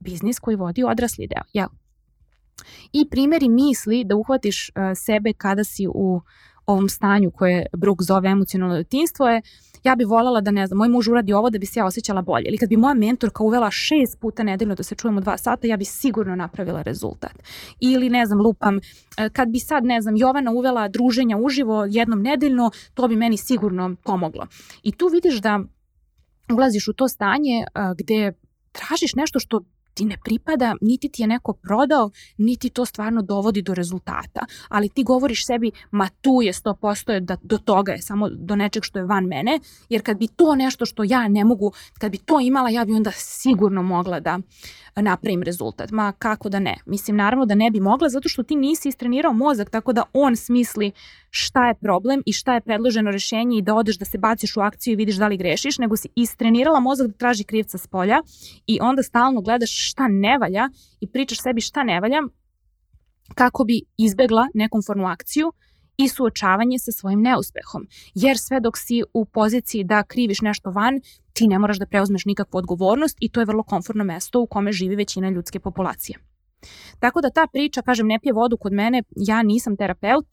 [0.00, 1.42] biznis koji vodi odrasli deo.
[1.52, 1.68] Jel?
[2.92, 6.20] I primjeri misli da uhvatiš uh, sebe kada si u
[6.66, 9.42] ovom stanju koje Brooke zove emocionalno detinstvo je
[9.86, 12.22] ja bih voljela da, ne znam, moj muž uradi ovo da bi se ja osjećala
[12.22, 12.44] bolje.
[12.48, 15.76] Ili kad bi moja mentorka uvela šest puta nedeljno da se čujemo dva sata, ja
[15.76, 17.32] bi sigurno napravila rezultat.
[17.80, 22.22] Ili, ne znam, lupam, e, kad bi sad, ne znam, Jovana uvela druženja uživo jednom
[22.22, 24.46] nedeljno, to bi meni sigurno pomoglo.
[24.82, 25.60] I tu vidiš da
[26.52, 27.66] ulaziš u to stanje e,
[27.98, 28.32] gde
[28.72, 29.60] tražiš nešto što
[29.96, 34.46] ti ne pripada, niti ti je neko prodao, niti to stvarno dovodi do rezultata.
[34.68, 38.56] Ali ti govoriš sebi, ma tu je 100% je da do toga je, samo do
[38.56, 42.12] nečeg što je van mene, jer kad bi to nešto što ja ne mogu, kad
[42.12, 44.38] bi to imala, ja bi onda sigurno mogla da
[44.96, 45.90] napravim rezultat.
[45.90, 46.76] Ma kako da ne?
[46.86, 50.36] Mislim, naravno da ne bi mogla, zato što ti nisi istrenirao mozak, tako da on
[50.36, 50.92] smisli
[51.36, 54.60] šta je problem i šta je predloženo rešenje i da odeš da se baciš u
[54.60, 58.22] akciju i vidiš da li grešiš, nego si istrenirala mozak da traži krivca s polja
[58.66, 60.68] i onda stalno gledaš šta ne valja
[61.00, 62.22] i pričaš sebi šta ne valja
[63.34, 65.52] kako bi izbegla nekonformnu akciju
[65.96, 67.86] i suočavanje sa svojim neuspehom.
[68.14, 71.00] Jer sve dok si u poziciji da kriviš nešto van,
[71.32, 74.72] ti ne moraš da preuzmeš nikakvu odgovornost i to je vrlo komfortno mesto u kome
[74.72, 76.18] živi većina ljudske populacije.
[76.98, 80.26] Tako da ta priča, kažem, ne pije vodu kod mene, ja nisam terapeut,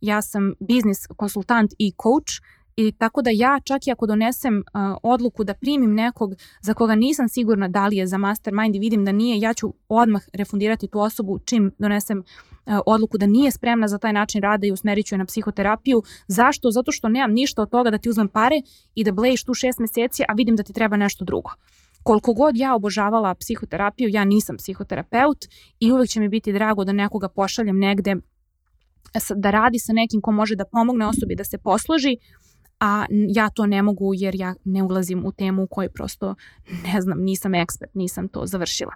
[0.00, 2.32] ja sam biznis konsultant i coach
[2.76, 6.94] I tako da ja čak i ako donesem uh, odluku da primim nekog za koga
[6.94, 10.88] nisam sigurna da li je za mastermind i vidim da nije, ja ću odmah refundirati
[10.88, 12.24] tu osobu čim donesem
[12.86, 16.02] odluku da nije spremna za taj način rada i usmerit ću je na psihoterapiju.
[16.28, 16.70] Zašto?
[16.70, 18.56] Zato što nemam ništa od toga da ti uzmem pare
[18.94, 21.50] i da blejiš tu šest meseci, a vidim da ti treba nešto drugo
[22.02, 25.44] koliko god ja obožavala psihoterapiju, ja nisam psihoterapeut
[25.80, 28.16] i uvek će mi biti drago da nekoga pošaljem negde
[29.36, 32.16] da radi sa nekim ko može da pomogne osobi da se posloži,
[32.80, 36.34] a ja to ne mogu jer ja ne ulazim u temu u kojoj prosto
[36.92, 38.92] ne znam, nisam ekspert, nisam to završila.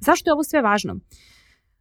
[0.00, 0.96] Zašto je ovo sve važno?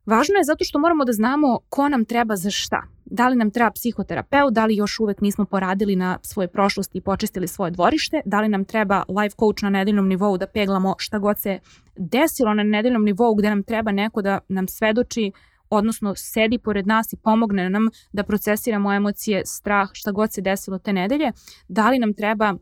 [0.05, 2.81] Važno je zato što moramo da znamo ko nam treba za šta.
[3.05, 7.01] Da li nam treba psihoterapeut, da li još uvek nismo poradili na svoje prošlosti i
[7.01, 11.19] počistili svoje dvorište, da li nam treba life coach na nedeljnom nivou da peglamo šta
[11.19, 11.59] god se
[11.95, 15.31] desilo na nedeljnom nivou gde nam treba neko da nam svedoči
[15.71, 20.79] odnosno sedi pored nas i pomogne nam da procesiramo emocije, strah, šta god se desilo
[20.79, 21.31] te nedelje,
[21.67, 22.55] da li nam treba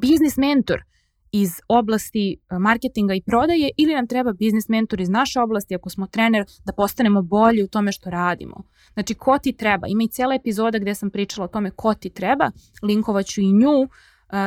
[0.00, 0.82] biznis mentor
[1.32, 5.90] iz oblasti e, marketinga i prodaje ili nam treba biznis mentor iz naše oblasti ako
[5.90, 8.62] smo trener da postanemo bolji u tome što radimo.
[8.92, 12.10] Znači ko ti treba, ima i cijela epizoda gde sam pričala o tome ko ti
[12.10, 12.50] treba,
[12.82, 13.88] linkovaću i nju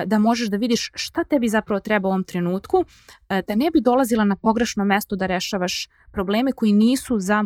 [0.06, 2.86] da možeš da vidiš šta tebi zapravo treba u ovom trenutku,
[3.30, 7.44] da ne bi dolazila na pogrešno mesto da rešavaš probleme koji nisu za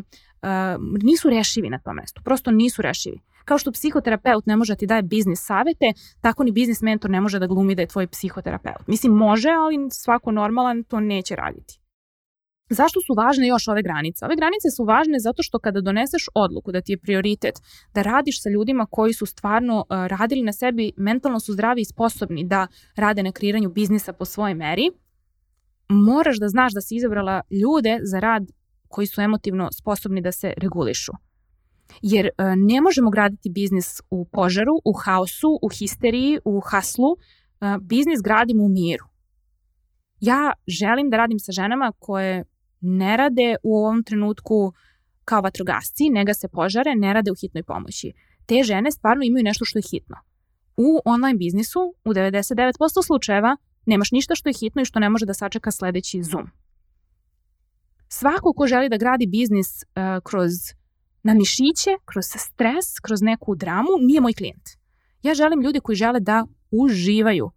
[1.03, 3.19] nisu rešivi na tom mestu, prosto nisu rešivi.
[3.45, 7.21] Kao što psihoterapeut ne može da ti daje biznis savete, tako ni biznis mentor ne
[7.21, 8.87] može da glumi da je tvoj psihoterapeut.
[8.87, 11.79] Mislim, može, ali svako normalan to neće raditi.
[12.70, 14.26] Zašto su važne još ove granice?
[14.26, 17.55] Ove granice su važne zato što kada doneseš odluku da ti je prioritet
[17.93, 21.86] da radiš sa ljudima koji su stvarno uh, radili na sebi, mentalno su zdravi i
[21.86, 24.91] sposobni da rade na kreiranju biznisa po svojoj meri,
[25.89, 28.43] moraš da znaš da si izabrala ljude za rad
[28.88, 31.11] koji su emotivno sposobni da se regulišu.
[32.01, 37.17] Jer e, ne možemo graditi biznis u požaru, u haosu, u histeriji, u haslu.
[37.17, 39.05] E, biznis gradimo u miru.
[40.20, 42.43] Ja želim da radim sa ženama koje
[42.82, 44.73] ne rade u ovom trenutku
[45.25, 48.13] kao vatrogasci, ne se požare, ne rade u hitnoj pomoći.
[48.45, 50.15] Te žene stvarno imaju nešto što je hitno.
[50.77, 55.25] U online biznisu u 99% slučajeva nemaš ništa što je hitno i što ne može
[55.25, 56.47] da sačeka sledeći Zoom.
[58.07, 60.51] Svako ko želi da gradi biznis uh, kroz
[61.23, 64.69] na mišiće, kroz stres, kroz neku dramu, nije moj klijent.
[65.23, 67.51] Ja želim ljude koji žele da uživaju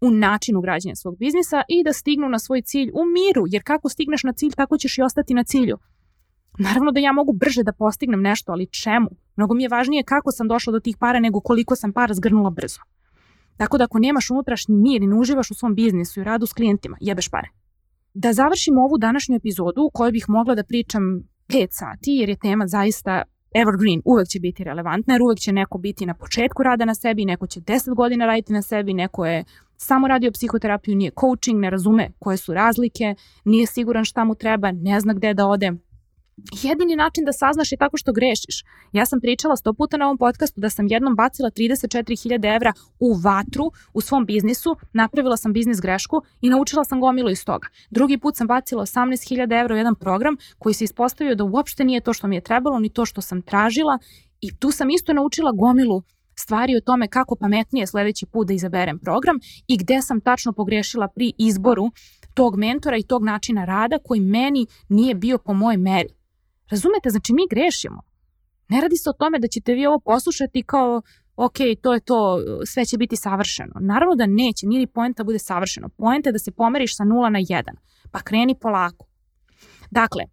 [0.00, 3.88] u načinu građanja svog biznisa i da stignu na svoj cilj u miru, jer kako
[3.88, 5.78] stigneš na cilj, tako ćeš i ostati na cilju.
[6.58, 9.08] Naravno da ja mogu brže da postignem nešto, ali čemu?
[9.36, 12.50] Mnogo mi je važnije kako sam došla do tih para nego koliko sam para zgrnula
[12.50, 12.80] brzo.
[13.56, 16.52] Tako da ako nemaš unutrašnji mir i ne uživaš u svom biznisu i radu s
[16.52, 17.48] klijentima, jebeš pare.
[18.14, 21.02] Da završim ovu današnju epizodu u kojoj bih mogla da pričam
[21.48, 23.22] 5 sati jer je tema zaista
[23.54, 27.24] evergreen, uvek će biti relevantna jer uvek će neko biti na početku rada na sebi,
[27.24, 29.44] neko će 10 godina raditi na sebi, neko je
[29.80, 33.14] samo radio psihoterapiju, nije coaching, ne razume koje su razlike,
[33.44, 35.72] nije siguran šta mu treba, ne zna gde da ode.
[36.62, 38.64] Jedini način da saznaš je tako što grešiš.
[38.92, 43.14] Ja sam pričala sto puta na ovom podcastu da sam jednom bacila 34.000 evra u
[43.14, 47.68] vatru u svom biznisu, napravila sam biznis grešku i naučila sam gomilu iz toga.
[47.90, 52.00] Drugi put sam bacila 18.000 evra u jedan program koji se ispostavio da uopšte nije
[52.00, 53.98] to što mi je trebalo, ni to što sam tražila
[54.40, 56.02] i tu sam isto naučila gomilu
[56.38, 59.36] stvari o tome kako pametnije sledeći put da izaberem program
[59.66, 61.90] i gde sam tačno pogrešila pri izboru
[62.34, 66.08] tog mentora i tog načina rada koji meni nije bio po mojoj meri.
[66.70, 68.02] Razumete, znači mi grešimo.
[68.68, 71.02] Ne radi se o tome da ćete vi ovo poslušati kao
[71.36, 73.72] ok, to je to, sve će biti savršeno.
[73.80, 75.88] Naravno da neće, nije ni poenta da bude savršeno.
[75.88, 77.74] Poenta je da se pomeriš sa nula na jedan,
[78.10, 79.06] pa kreni polako.
[79.90, 80.24] Dakle,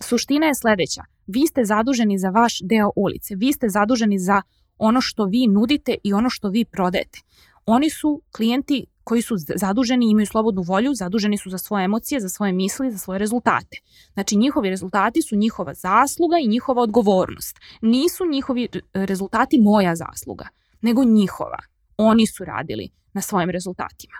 [0.00, 1.02] suština je sledeća.
[1.26, 4.42] Vi ste zaduženi za vaš deo ulice, vi ste zaduženi za
[4.78, 7.20] ono što vi nudite i ono što vi prodajete.
[7.66, 12.28] Oni su klijenti koji su zaduženi, imaju slobodnu volju, zaduženi su za svoje emocije, za
[12.28, 13.76] svoje misli, za svoje rezultate.
[14.12, 17.56] Znači njihovi rezultati su njihova zasluga i njihova odgovornost.
[17.82, 20.48] Nisu njihovi rezultati moja zasluga,
[20.80, 21.58] nego njihova.
[21.96, 24.14] Oni su radili na svojim rezultatima.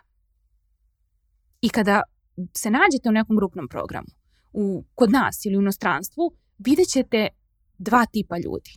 [1.61, 2.03] I kada
[2.57, 4.09] se nađete u nekom grupnom programu,
[4.53, 7.29] u, kod nas ili u inostranstvu, vidjet ćete
[7.79, 8.71] dva tipa ljudi.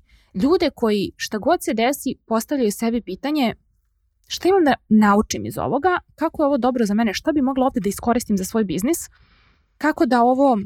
[0.43, 3.55] Ljude koji šta god se desi postavljaju sebi pitanje
[4.27, 5.99] Šta imam da naučim iz ovoga?
[6.15, 7.13] Kako je ovo dobro za mene?
[7.13, 8.97] Šta bi mogla ovde da iskoristim za svoj biznis?
[9.77, 10.57] Kako da ovo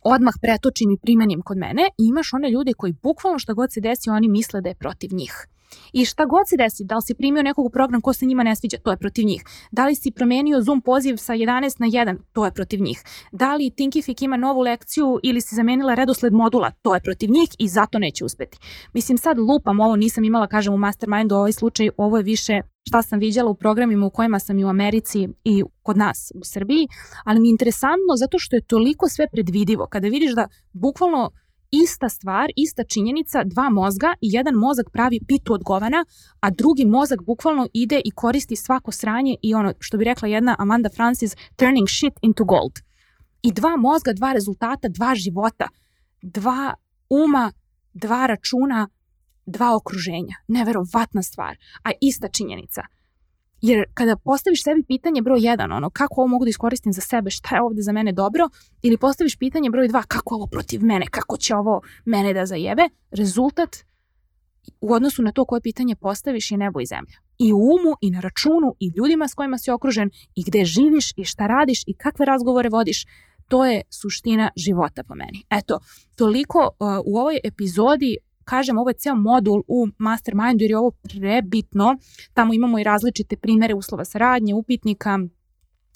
[0.00, 3.80] odmah pretočim i primenim kod mene i imaš one ljude koji bukvalno šta god se
[3.80, 5.46] desi oni misle da je protiv njih.
[5.92, 8.42] I šta god se desi, da li si primio nekog u program ko se njima
[8.42, 9.44] ne sviđa, to je protiv njih.
[9.70, 13.02] Da li si promenio Zoom poziv sa 11 na 1, to je protiv njih.
[13.32, 17.48] Da li Thinkific ima novu lekciju ili si zamenila redosled modula, to je protiv njih
[17.58, 18.58] i zato neće uspeti.
[18.92, 23.02] Mislim sad lupam ovo, nisam imala, kažem, u mastermindu ovaj slučaj, ovo je više šta
[23.02, 26.88] sam viđala u programima u kojima sam i u Americi i kod nas u Srbiji,
[27.24, 29.86] ali mi je interesantno zato što je toliko sve predvidivo.
[29.86, 31.30] Kada vidiš da bukvalno
[31.82, 36.04] ista stvar, ista činjenica, dva mozga i jedan mozak pravi pitu od govana,
[36.40, 40.56] a drugi mozak bukvalno ide i koristi svako sranje i ono što bi rekla jedna
[40.58, 42.72] Amanda Francis, turning shit into gold.
[43.42, 45.68] I dva mozga, dva rezultata, dva života,
[46.22, 46.74] dva
[47.08, 47.52] uma,
[47.92, 48.88] dva računa,
[49.46, 50.34] dva okruženja.
[50.48, 52.82] Neverovatna stvar, a ista činjenica.
[53.68, 57.30] Jer kada postaviš sebi pitanje broj 1, ono, kako ovo mogu da iskoristim za sebe,
[57.30, 58.48] šta je ovde za mene dobro,
[58.82, 62.82] ili postaviš pitanje broj 2, kako ovo protiv mene, kako će ovo mene da zajebe,
[63.10, 63.76] rezultat
[64.80, 67.16] u odnosu na to koje pitanje postaviš je nebo i zemlja.
[67.38, 71.12] I u umu, i na računu, i ljudima s kojima si okružen, i gde živiš,
[71.16, 73.06] i šta radiš, i kakve razgovore vodiš,
[73.48, 75.44] To je suština života po meni.
[75.50, 75.78] Eto,
[76.16, 80.90] toliko uh, u ovoj epizodi kažem, ovo je ceo modul u Mastermindu jer je ovo
[80.90, 81.96] prebitno.
[82.34, 85.18] Tamo imamo i različite primere uslova saradnje, upitnika,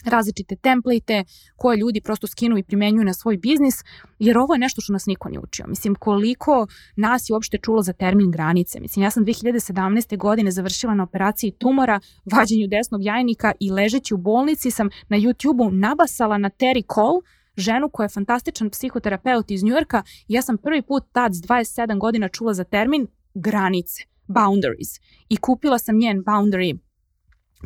[0.05, 1.25] različite template
[1.57, 3.75] koje ljudi prosto skinu i primenjuju na svoj biznis,
[4.19, 5.67] jer ovo je nešto što nas niko ne učio.
[5.69, 8.81] Mislim, koliko nas je uopšte čulo za termin granice.
[8.81, 10.17] Mislim, ja sam 2017.
[10.17, 15.71] godine završila na operaciji tumora, vađenju desnog jajnika i ležeći u bolnici sam na YouTube-u
[15.71, 17.21] nabasala na Terry Cole,
[17.61, 21.99] ženu koja je fantastičan psihoterapeut iz Njujorka i ja sam prvi put tad s 27
[21.99, 24.89] godina čula za termin granice, boundaries.
[25.29, 26.79] I kupila sam njen boundary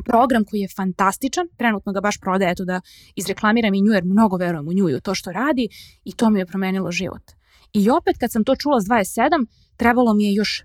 [0.05, 2.81] program koji je fantastičan, trenutno ga baš prodaje, eto da
[3.15, 5.67] izreklamiram i nju jer mnogo verujem u nju i u to što radi
[6.03, 7.31] i to mi je promenilo život.
[7.73, 9.45] I opet kad sam to čula s 27,
[9.77, 10.63] trebalo mi je još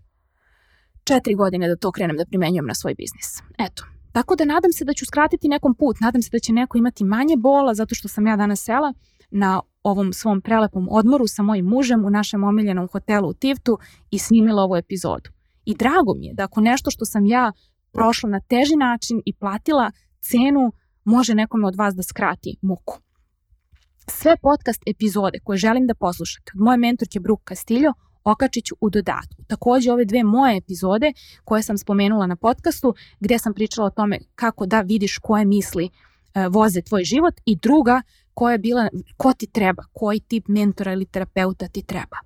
[1.04, 3.42] četiri godine da to krenem da primenjujem na svoj biznis.
[3.58, 6.78] Eto, tako da nadam se da ću skratiti nekom put, nadam se da će neko
[6.78, 8.92] imati manje bola zato što sam ja danas sela
[9.30, 13.78] na ovom svom prelepom odmoru sa mojim mužem u našem omiljenom hotelu u Tivtu
[14.10, 15.30] i snimila ovu epizodu.
[15.64, 17.52] I drago mi je da ako nešto što sam ja
[17.92, 20.72] prošla na teži način i platila cenu,
[21.04, 22.98] može nekome od vas da skrati muku.
[24.06, 27.92] Sve podcast epizode koje želim da poslušate od moje mentorke Brooke Castillo
[28.24, 29.42] okačit ću u dodatku.
[29.46, 31.12] Takođe ove dve moje epizode
[31.44, 35.88] koje sam spomenula na podcastu gde sam pričala o tome kako da vidiš koje misli
[35.88, 38.02] e, voze tvoj život i druga
[38.38, 42.16] koja je bila ko ti treba, koji tip mentora ili terapeuta ti treba.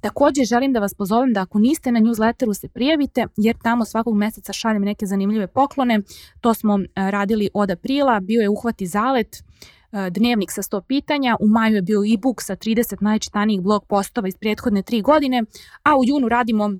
[0.00, 4.16] Takođe želim da vas pozovem da ako niste na newsletteru se prijavite jer tamo svakog
[4.16, 6.00] meseca šaljem neke zanimljive poklone.
[6.40, 11.36] To smo e, radili od aprila, bio je uhvati zalet, e, dnevnik sa 100 pitanja,
[11.40, 15.44] u maju je bio e-book sa 30 najčitanijih blog postova iz prethodne tri godine,
[15.82, 16.70] a u junu radimo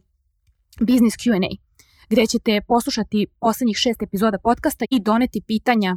[0.80, 1.68] Business Q&A
[2.10, 5.96] gde ćete poslušati poslednjih šest epizoda podcasta i doneti pitanja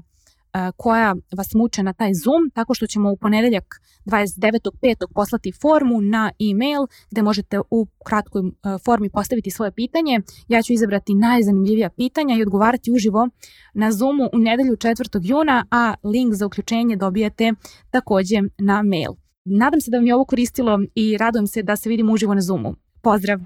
[0.77, 4.95] koja vas muče na taj Zoom, tako što ćemo u ponedeljak 29.5.
[5.15, 8.41] poslati formu na e-mail gde možete u kratkoj
[8.85, 10.21] formi postaviti svoje pitanje.
[10.47, 13.29] Ja ću izabrati najzanimljivija pitanja i odgovarati uživo
[13.73, 15.19] na Zoomu u nedelju 4.
[15.23, 17.53] juna, a link za uključenje dobijete
[17.91, 19.11] takođe na mail.
[19.45, 22.41] Nadam se da vam je ovo koristilo i radujem se da se vidimo uživo na
[22.41, 22.75] Zoomu.
[23.01, 23.39] Pozdrav!